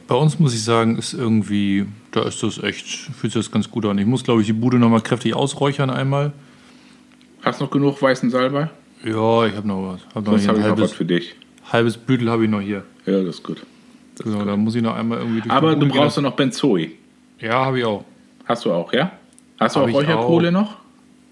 [0.07, 3.69] bei, uns muss ich sagen, ist irgendwie, da ist das echt, fühlt sich das ganz
[3.71, 3.97] gut an.
[3.97, 6.31] Ich muss, glaube ich, die Bude nochmal kräftig ausräuchern einmal.
[7.41, 8.69] Hast du noch genug weißen Salbei?
[9.03, 10.01] Ja, ich habe noch was.
[10.13, 11.35] Hab noch Sonst habe ich noch was halbes, für dich.
[11.71, 12.83] halbes Büdel habe ich noch hier.
[13.07, 13.63] Ja, das ist gut.
[14.15, 16.91] Das Genau, da muss ich noch einmal irgendwie durch Aber du brauchst ja noch Benzoi.
[17.39, 18.05] Ja, habe ich auch.
[18.45, 19.11] Hast du auch, ja?
[19.59, 20.80] Hast du Hab auch Räucherkohle noch?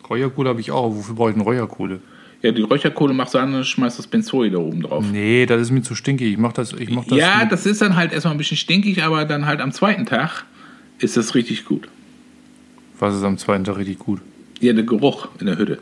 [0.09, 0.95] Räucherkohle habe ich auch.
[0.95, 1.99] Wofür brauche ich denn Räucherkohle?
[2.41, 5.05] Ja, die Räucherkohle machst du an und schmeißt das Benzoi da oben drauf.
[5.11, 6.31] Nee, das ist mir zu stinkig.
[6.31, 9.03] Ich mach das, ich mach das ja, das ist dann halt erstmal ein bisschen stinkig,
[9.03, 10.45] aber dann halt am zweiten Tag
[10.99, 11.89] ist das richtig gut.
[12.97, 14.21] Was ist am zweiten Tag richtig gut?
[14.61, 15.79] Ja, der Geruch in der Hütte.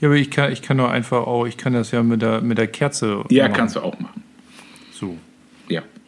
[0.00, 2.40] Ja, aber ich kann, ich kann doch einfach auch, ich kann das ja mit der,
[2.40, 3.24] mit der Kerze.
[3.30, 3.56] Ja, machen.
[3.56, 4.22] kannst du auch machen.
[4.92, 5.16] So.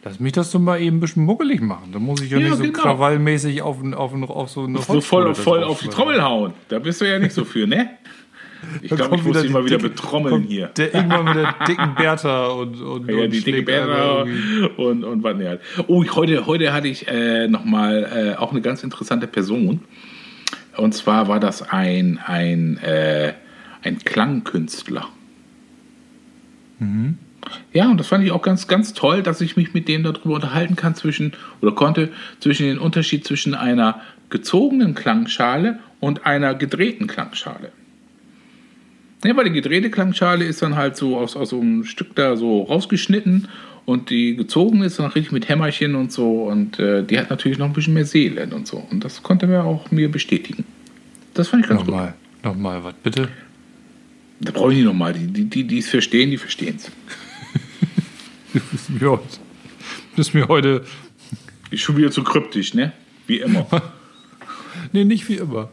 [0.05, 1.89] Lass mich das doch mal eben ein bisschen muckelig machen.
[1.91, 2.79] Da muss ich ja, Ja, nicht so genau.
[2.79, 6.53] krawallmäßig auf, auf, auf so eine So voll, voll auf die Trommel hauen.
[6.69, 7.89] Da bist du ja nicht so für, ne?
[8.83, 10.67] Ich glaube, ich muss dich mal wieder betrommeln hier.
[10.67, 15.23] Der irgendwann mit der dicken Bertha und, und, Ja, und die dicke irgendwie- und, und
[15.23, 15.61] was nicht halt.
[15.87, 19.81] Oh, ich, heute, heute hatte ich äh, nochmal äh, auch eine ganz interessante Person.
[20.77, 23.33] Und zwar war das ein, ein, äh,
[23.81, 25.07] ein Klangkünstler.
[27.73, 30.35] Ja, und das fand ich auch ganz, ganz toll, dass ich mich mit dem darüber
[30.35, 37.07] unterhalten kann zwischen oder konnte zwischen den Unterschied zwischen einer gezogenen Klangschale und einer gedrehten
[37.07, 37.71] Klangschale.
[39.23, 42.35] Ja, weil die gedrehte Klangschale ist dann halt so aus, aus so einem Stück da
[42.35, 43.47] so rausgeschnitten
[43.85, 47.57] und die gezogen ist dann richtig mit Hämmerchen und so und äh, die hat natürlich
[47.57, 50.65] noch ein bisschen mehr Seele und so und das konnte er auch mir bestätigen.
[51.33, 51.89] Das fand ich ganz gut.
[51.89, 53.29] Nochmal, nochmal, was bitte?
[54.39, 55.13] Da brauche ich nicht nochmal.
[55.13, 56.91] Die, die, die es verstehen, die verstehen es.
[58.55, 59.23] Du bist mir heute,
[60.11, 60.83] du bist mir heute,
[61.71, 62.93] Ist schon wieder zu kryptisch, ne?
[63.27, 63.67] Wie immer.
[64.93, 65.69] nee, nicht wie immer.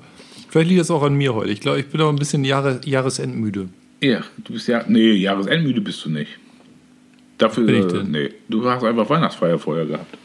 [0.48, 1.50] Vielleicht liegt es auch an mir heute.
[1.50, 3.68] Ich glaube, ich bin auch ein bisschen Jahre, jahresendmüde.
[4.00, 4.84] ja, du bist ja.
[4.88, 6.38] Nee, Jahresendmüde bist du nicht.
[7.38, 7.66] Dafür.
[7.66, 8.10] bin ich denn?
[8.10, 10.18] Nee, du hast einfach Weihnachtsfeier vorher gehabt.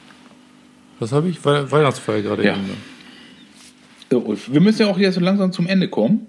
[0.99, 1.43] Was habe ich?
[1.45, 2.55] We Weihnachtsfeier gerade Ja.
[4.09, 4.25] eben.
[4.53, 6.25] wir müssen ja auch hier so langsam zum Ende kommen.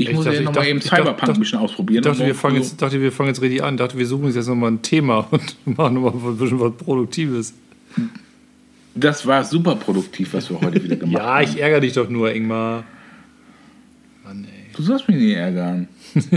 [0.00, 1.98] Ich, Ich muss dachte- ja nochmal eben ich dachte- Cyberpunk ein bisschen ausprobieren.
[2.02, 3.74] Ich dachte, Und wir fangen so- jetzt, dachte, wir fangen jetzt richtig an.
[3.74, 6.72] Ich dachte, wir suchen uns jetzt nochmal ein Thema und machen nochmal ein bisschen was
[6.76, 7.54] Produktives.
[8.94, 11.44] Das war super produktiv, was wir heute wieder gemacht Ja, haben.
[11.44, 12.84] ich ärgere dich doch nur, Ingmar.
[14.24, 14.70] Mann, ey.
[14.76, 15.88] Du sollst mich nicht ärgern.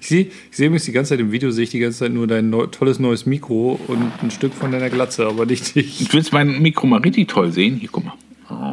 [0.00, 2.12] Ich sehe ich seh übrigens die ganze Zeit im Video, sehe ich die ganze Zeit
[2.12, 5.98] nur dein neu, tolles neues Mikro und ein Stück von deiner Glatze, aber nicht dich.
[6.08, 7.76] Du willst mein Mikro mal richtig toll sehen?
[7.76, 8.14] Hier, guck mal.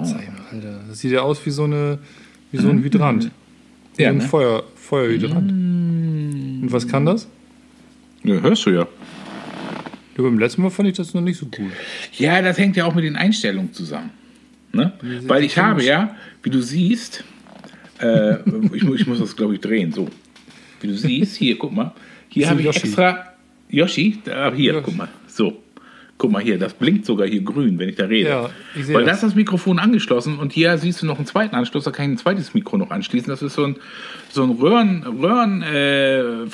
[0.04, 0.82] Zeig mal, Alter.
[0.88, 1.98] Das sieht ja aus wie so, eine,
[2.52, 3.32] wie so ein Hydrant.
[3.98, 4.24] Ja, ein ne?
[4.24, 5.52] Feuer, Feuerhydrant.
[5.52, 7.28] Und was kann das?
[8.24, 8.88] Ja, hörst du ja.
[10.18, 11.72] Ja, beim letzten Mal fand ich das noch nicht so cool.
[12.14, 14.12] Ja, das hängt ja auch mit den Einstellungen zusammen.
[14.72, 14.94] Ne?
[15.28, 17.24] Weil ich habe ja, wie du siehst,
[18.02, 18.36] äh,
[18.74, 20.10] ich, ich muss das glaube ich drehen, so.
[20.82, 21.94] Wie du siehst, hier, guck mal.
[22.30, 22.80] Hier habe ich Yoshi.
[22.88, 23.34] extra.
[23.70, 24.86] Yoshi, da, hier, Yoshi.
[24.86, 25.08] guck mal.
[25.28, 25.62] So.
[26.18, 28.30] Guck mal hier, das blinkt sogar hier grün, wenn ich da rede.
[28.30, 29.18] Ja, ich Weil da das.
[29.18, 32.12] ist das Mikrofon angeschlossen und hier siehst du noch einen zweiten Anschluss, da kann ich
[32.12, 33.30] ein zweites Mikro noch anschließen.
[33.30, 33.76] Das ist so ein,
[34.30, 36.48] so ein Röhren, äh, äh.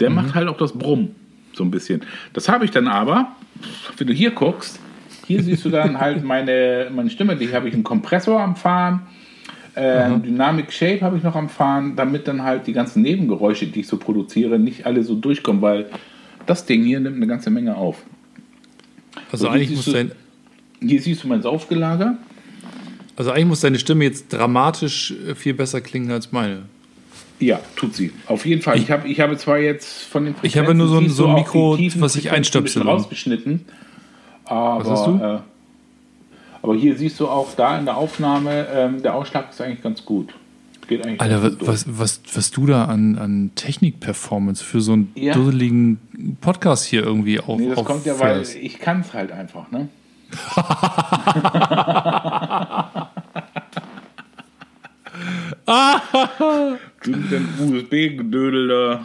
[0.00, 1.10] Der macht halt auch das Brumm
[1.52, 2.02] so ein bisschen.
[2.32, 3.28] Das habe ich dann aber,
[3.96, 4.80] wenn du hier guckst,
[5.26, 9.02] hier siehst du dann halt meine, meine Stimme, die habe ich einen Kompressor am Fahren.
[9.74, 13.80] Äh, Dynamic Shape habe ich noch am Fahren, damit dann halt die ganzen Nebengeräusche, die
[13.80, 15.86] ich so produziere, nicht alle so durchkommen, weil
[16.46, 17.96] das Ding hier nimmt eine ganze Menge auf.
[19.32, 20.12] Also So, eigentlich, muss dein,
[20.80, 22.16] Hier siehst du mein Saufgelager.
[23.16, 26.62] also eigentlich muss deine Stimme jetzt dramatisch äh, viel besser klingen als meine.
[27.38, 28.12] Ja, tut sie.
[28.26, 28.78] Auf jeden Fall.
[28.78, 31.34] Ich, hab, ich habe zwar jetzt von den Ich habe nur so ein- so ein
[31.34, 32.82] Mikro, was ich Frequenzen einstöpsel.
[32.82, 33.64] ein rausgeschnitten.
[34.44, 35.16] Aber, Was hast du?
[35.22, 35.38] Äh,
[36.62, 40.04] aber hier siehst du auch da in der Aufnahme, ähm, der Ausschlag ist eigentlich ganz
[40.04, 40.32] gut.
[40.88, 45.10] Geht eigentlich Alter, was, was, was, was du da an, an Technik-Performance für so einen
[45.16, 45.34] Ja.
[45.34, 45.98] dusseligen
[46.40, 49.88] Podcast hier irgendwie auf, Nee, das kommt ja, weil ich kann es halt einfach, ne?
[57.02, 59.00] Du mit dem USB-Gedödel da.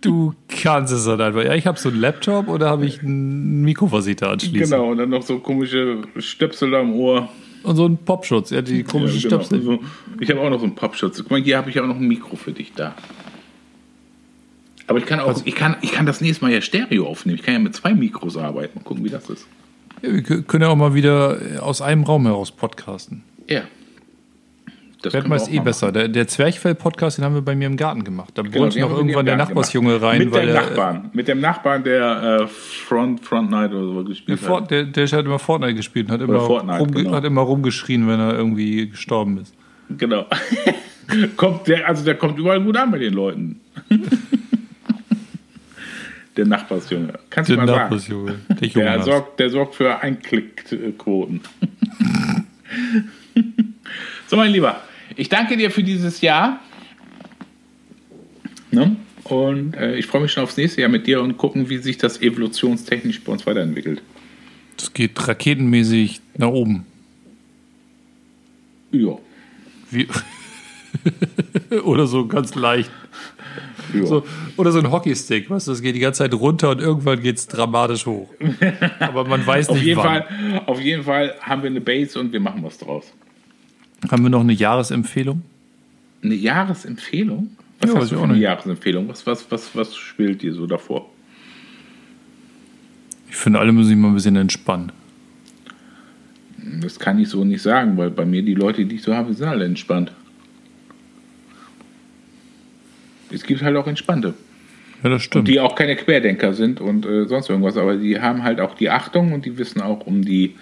[0.00, 1.44] Du kannst es dann einfach.
[1.44, 4.70] Ja, ich habe so einen Laptop oder habe ich einen Mikroversiter anschließen.
[4.70, 7.28] Genau, und dann noch so komische Stöpsel da am Ohr.
[7.64, 9.42] Und so einen Popschutz, ja, die komischen Ja, genau.
[9.42, 9.62] Stöpsel.
[9.62, 9.80] So,
[10.20, 11.18] ich habe auch noch so einen Popschutz.
[11.18, 12.94] Guck mal, hier habe ich auch noch ein Mikro für dich da.
[14.86, 17.38] Aber ich kann auch, ich kann, ich kann das nächste Mal ja Stereo aufnehmen.
[17.38, 18.78] Ich kann ja mit zwei Mikros arbeiten.
[18.78, 19.46] Mal gucken, wie das ist.
[20.02, 23.22] Ja, wir kö- können ja auch mal wieder aus einem Raum heraus podcasten.
[23.48, 23.62] Ja.
[25.12, 25.92] Das meist auch eh besser.
[25.92, 28.30] Der, der Zwerchfell-Podcast, den haben wir bei mir im Garten gemacht.
[28.34, 30.02] Da Genau, wollte die noch irgendwann der Nachbarsjunge gemacht.
[30.04, 31.10] rein, Mit weil dem der, Nachbarn.
[31.12, 34.70] Mit dem Nachbarn, der äh, Front, Front Night oder so der, gespielt Fort, hat.
[34.70, 37.12] der, der hat immer Fortnite gespielt und hat immer, Fortnite, rumge genau.
[37.16, 39.54] hat immer rumgeschrien, wenn er irgendwie gestorben ist.
[39.98, 40.26] Genau.
[41.36, 43.60] kommt der, also der kommt überall gut an bei den Leuten.
[46.36, 47.12] der Nachbarsjunge.
[47.30, 47.82] Kannst du Der mal sagen.
[47.82, 48.34] Nachbarsjunge.
[48.48, 49.04] Der Der Jonas.
[49.04, 51.40] sorgt, der sorgt für Einklickquoten.
[54.26, 54.76] so, mein Lieber,
[55.16, 56.60] ich danke dir für dieses Jahr.
[58.70, 58.96] Ne?
[59.24, 61.96] Und äh, ich freue mich schon aufs nächste Jahr mit dir und gucken, wie sich
[61.98, 64.02] das evolutionstechnisch bei uns weiterentwickelt.
[64.76, 66.84] Das geht raketenmäßig nach oben.
[68.90, 69.18] Ja.
[69.90, 70.08] Wie
[71.84, 72.90] Oder so ganz leicht.
[73.94, 74.06] ja.
[74.06, 74.24] So,
[74.56, 77.36] oder so ein Hockeystick, weißt du, das geht die ganze Zeit runter und irgendwann geht
[77.36, 78.28] es dramatisch hoch.
[79.00, 80.22] Aber man weiß auf, nicht jeden wann.
[80.22, 83.12] Fall, auf jeden Fall haben wir eine Base und wir machen was draus.
[84.10, 85.42] Haben wir noch eine Jahresempfehlung?
[86.22, 87.50] Eine Jahresempfehlung?
[87.80, 88.36] Was Ja, hast du für eine.
[88.38, 89.08] Jahresempfehlung?
[89.08, 91.10] Was, was, was, was spielt dir so davor?
[93.28, 94.92] Ich finde, alle müssen sich mal ein bisschen entspannen.
[96.80, 99.34] Das kann ich so nicht sagen, weil bei mir die Leute, die ich so habe,
[99.34, 100.12] sind alle entspannt.
[103.30, 104.34] Es gibt halt auch Entspannte,
[105.02, 105.48] Ja, das stimmt.
[105.48, 108.90] die auch keine Querdenker sind und äh, sonst irgendwas, aber die haben halt auch die
[108.90, 110.54] Achtung und die wissen auch um die,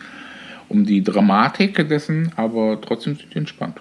[0.73, 3.79] um die Dramatik dessen, aber trotzdem sind die entspannt.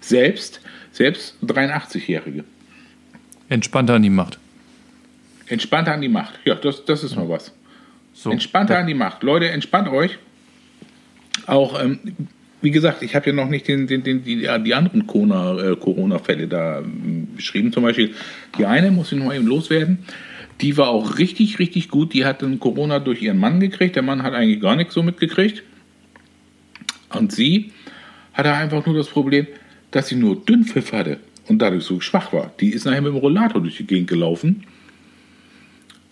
[0.00, 0.60] Selbst,
[0.92, 2.44] selbst 83-Jährige.
[3.48, 4.38] Entspannter an die Macht.
[5.46, 6.38] Entspannter an die Macht.
[6.44, 7.52] Ja, das, das ist mal was.
[8.12, 8.30] So.
[8.30, 9.22] Entspannter an die Macht.
[9.22, 10.18] Leute, entspannt euch.
[11.46, 11.98] Auch, ähm,
[12.62, 15.76] wie gesagt, ich habe ja noch nicht den, den, den, die, ja, die anderen äh,
[15.76, 17.72] Corona-Fälle da ähm, beschrieben.
[17.72, 18.14] Zum Beispiel
[18.56, 19.98] die eine, muss ich noch mal eben loswerden,
[20.60, 22.14] die war auch richtig, richtig gut.
[22.14, 23.96] Die hat dann Corona durch ihren Mann gekriegt.
[23.96, 25.62] Der Mann hat eigentlich gar nichts so mitgekriegt.
[27.10, 27.72] Und sie
[28.32, 29.46] hatte einfach nur das Problem,
[29.90, 32.52] dass sie nur Dünnpfiff hatte und dadurch so schwach war.
[32.60, 34.64] Die ist nachher mit dem Rollator durch die Gegend gelaufen.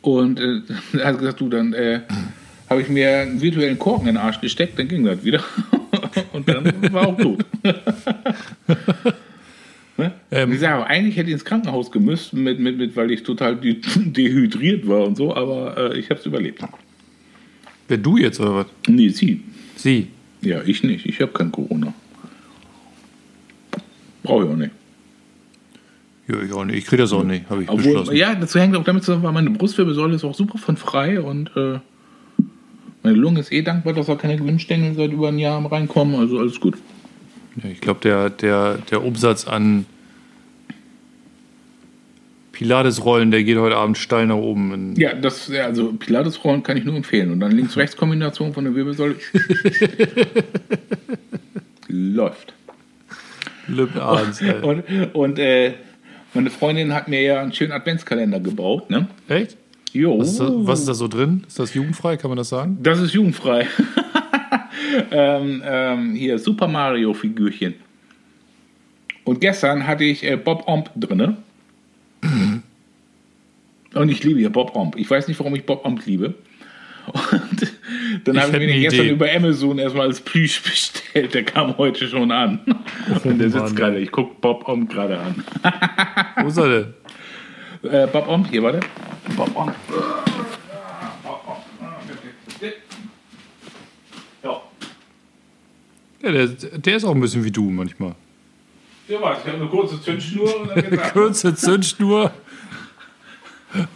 [0.02, 0.60] Und äh,
[1.04, 2.00] hat gesagt, du, dann äh,
[2.68, 5.42] habe ich mir einen virtuellen Korken in den Arsch gesteckt, dann ging das wieder.
[6.32, 7.44] und dann war auch tot.
[9.96, 10.12] ne?
[10.30, 10.52] Ähm.
[10.52, 13.76] ich sage, eigentlich hätte ich ins Krankenhaus gemüsst, mit, mit, mit, weil ich total de
[13.96, 16.62] dehydriert war und so, aber äh, ich habe es überlebt.
[17.88, 18.66] Wer du jetzt oder was?
[18.88, 19.42] Nee, sie.
[19.76, 20.08] Sie.
[20.40, 21.06] Ja, ich nicht.
[21.06, 21.92] Ich habe kein Corona.
[24.22, 24.70] Brauche ich auch nicht.
[26.28, 26.78] Ja, ich auch nicht.
[26.78, 28.16] Ich kriege das auch nicht, habe ich Obwohl, beschlossen.
[28.16, 31.50] ja, dazu hängt auch damit zusammen, weil meine Brustwirbelsäule ist auch super von frei und
[31.56, 31.78] äh,
[33.02, 36.14] meine Lunge ist eh dankbar, dass da keine Glimmstängel seit über ein Jahr reinkommen.
[36.14, 36.78] Also alles gut.
[37.56, 39.86] Ja, ich glaube, der, der, der Umsatz an
[42.52, 44.94] Pilates-Rollen, der geht heute Abend steil nach oben.
[44.96, 47.32] Ja, das, ja, also Pilates-Rollen kann ich nur empfehlen.
[47.32, 49.16] Und dann Links-Rechts-Kombination von der Wirbelsäule.
[51.88, 52.54] Läuft.
[53.68, 54.60] Lip Arns, ey.
[54.60, 54.84] Und,
[55.14, 55.74] und äh,
[56.34, 58.90] meine Freundin hat mir ja einen schönen Adventskalender gebaut.
[58.90, 59.08] Ne?
[59.28, 59.56] Echt?
[59.92, 60.18] Jo.
[60.18, 61.44] Was ist, da, was ist da so drin?
[61.46, 62.16] Ist das jugendfrei?
[62.16, 62.78] Kann man das sagen?
[62.82, 63.66] Das ist jugendfrei.
[65.10, 67.74] ähm, ähm, hier Super Mario Figürchen.
[69.24, 71.36] Und gestern hatte ich äh, Bob Omb drinne.
[73.94, 74.96] Und ich liebe ja Bob Omb.
[74.96, 76.34] Ich weiß nicht, warum ich Bob Omb liebe.
[77.06, 79.14] Und dann habe ich mir den gestern Idee.
[79.14, 81.34] über Amazon erstmal als Plüsch bestellt.
[81.34, 82.60] Der kam heute schon an.
[83.24, 83.76] Und der sitzt Mann.
[83.76, 83.98] gerade.
[83.98, 85.44] Ich gucke Bob Omb gerade an.
[86.42, 86.94] Wo ist er
[87.82, 87.90] denn?
[87.90, 88.80] Äh, Bob Omb, hier, warte.
[89.36, 89.74] Bob Omb.
[96.22, 98.14] Ja, der, der ist auch ein bisschen wie du manchmal.
[99.08, 99.38] Ja, was?
[99.40, 101.12] Ich habe eine kurze Zündschnur und dann geht's ab.
[101.12, 102.30] Kurze Zündschnur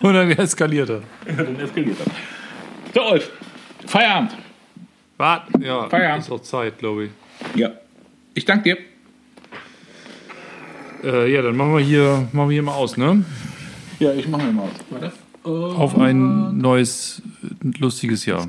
[0.01, 1.03] und dann eskaliert er.
[1.37, 2.09] dann eskaliert das.
[2.95, 3.31] So, Ulf,
[3.87, 4.33] Feierabend.
[5.17, 6.25] Warte, ja, Feierabend.
[6.25, 7.11] ist auch Zeit, glaube ich.
[7.55, 7.71] Ja.
[8.35, 8.79] Ich danke dir.
[11.05, 13.25] Äh, ja, dann machen wir hier, machen wir hier mal aus, ne?
[13.99, 14.71] Ja, ich mache mal aus.
[14.91, 15.13] Warte.
[15.45, 17.23] Auf ein neues,
[17.79, 18.49] lustiges Jahr.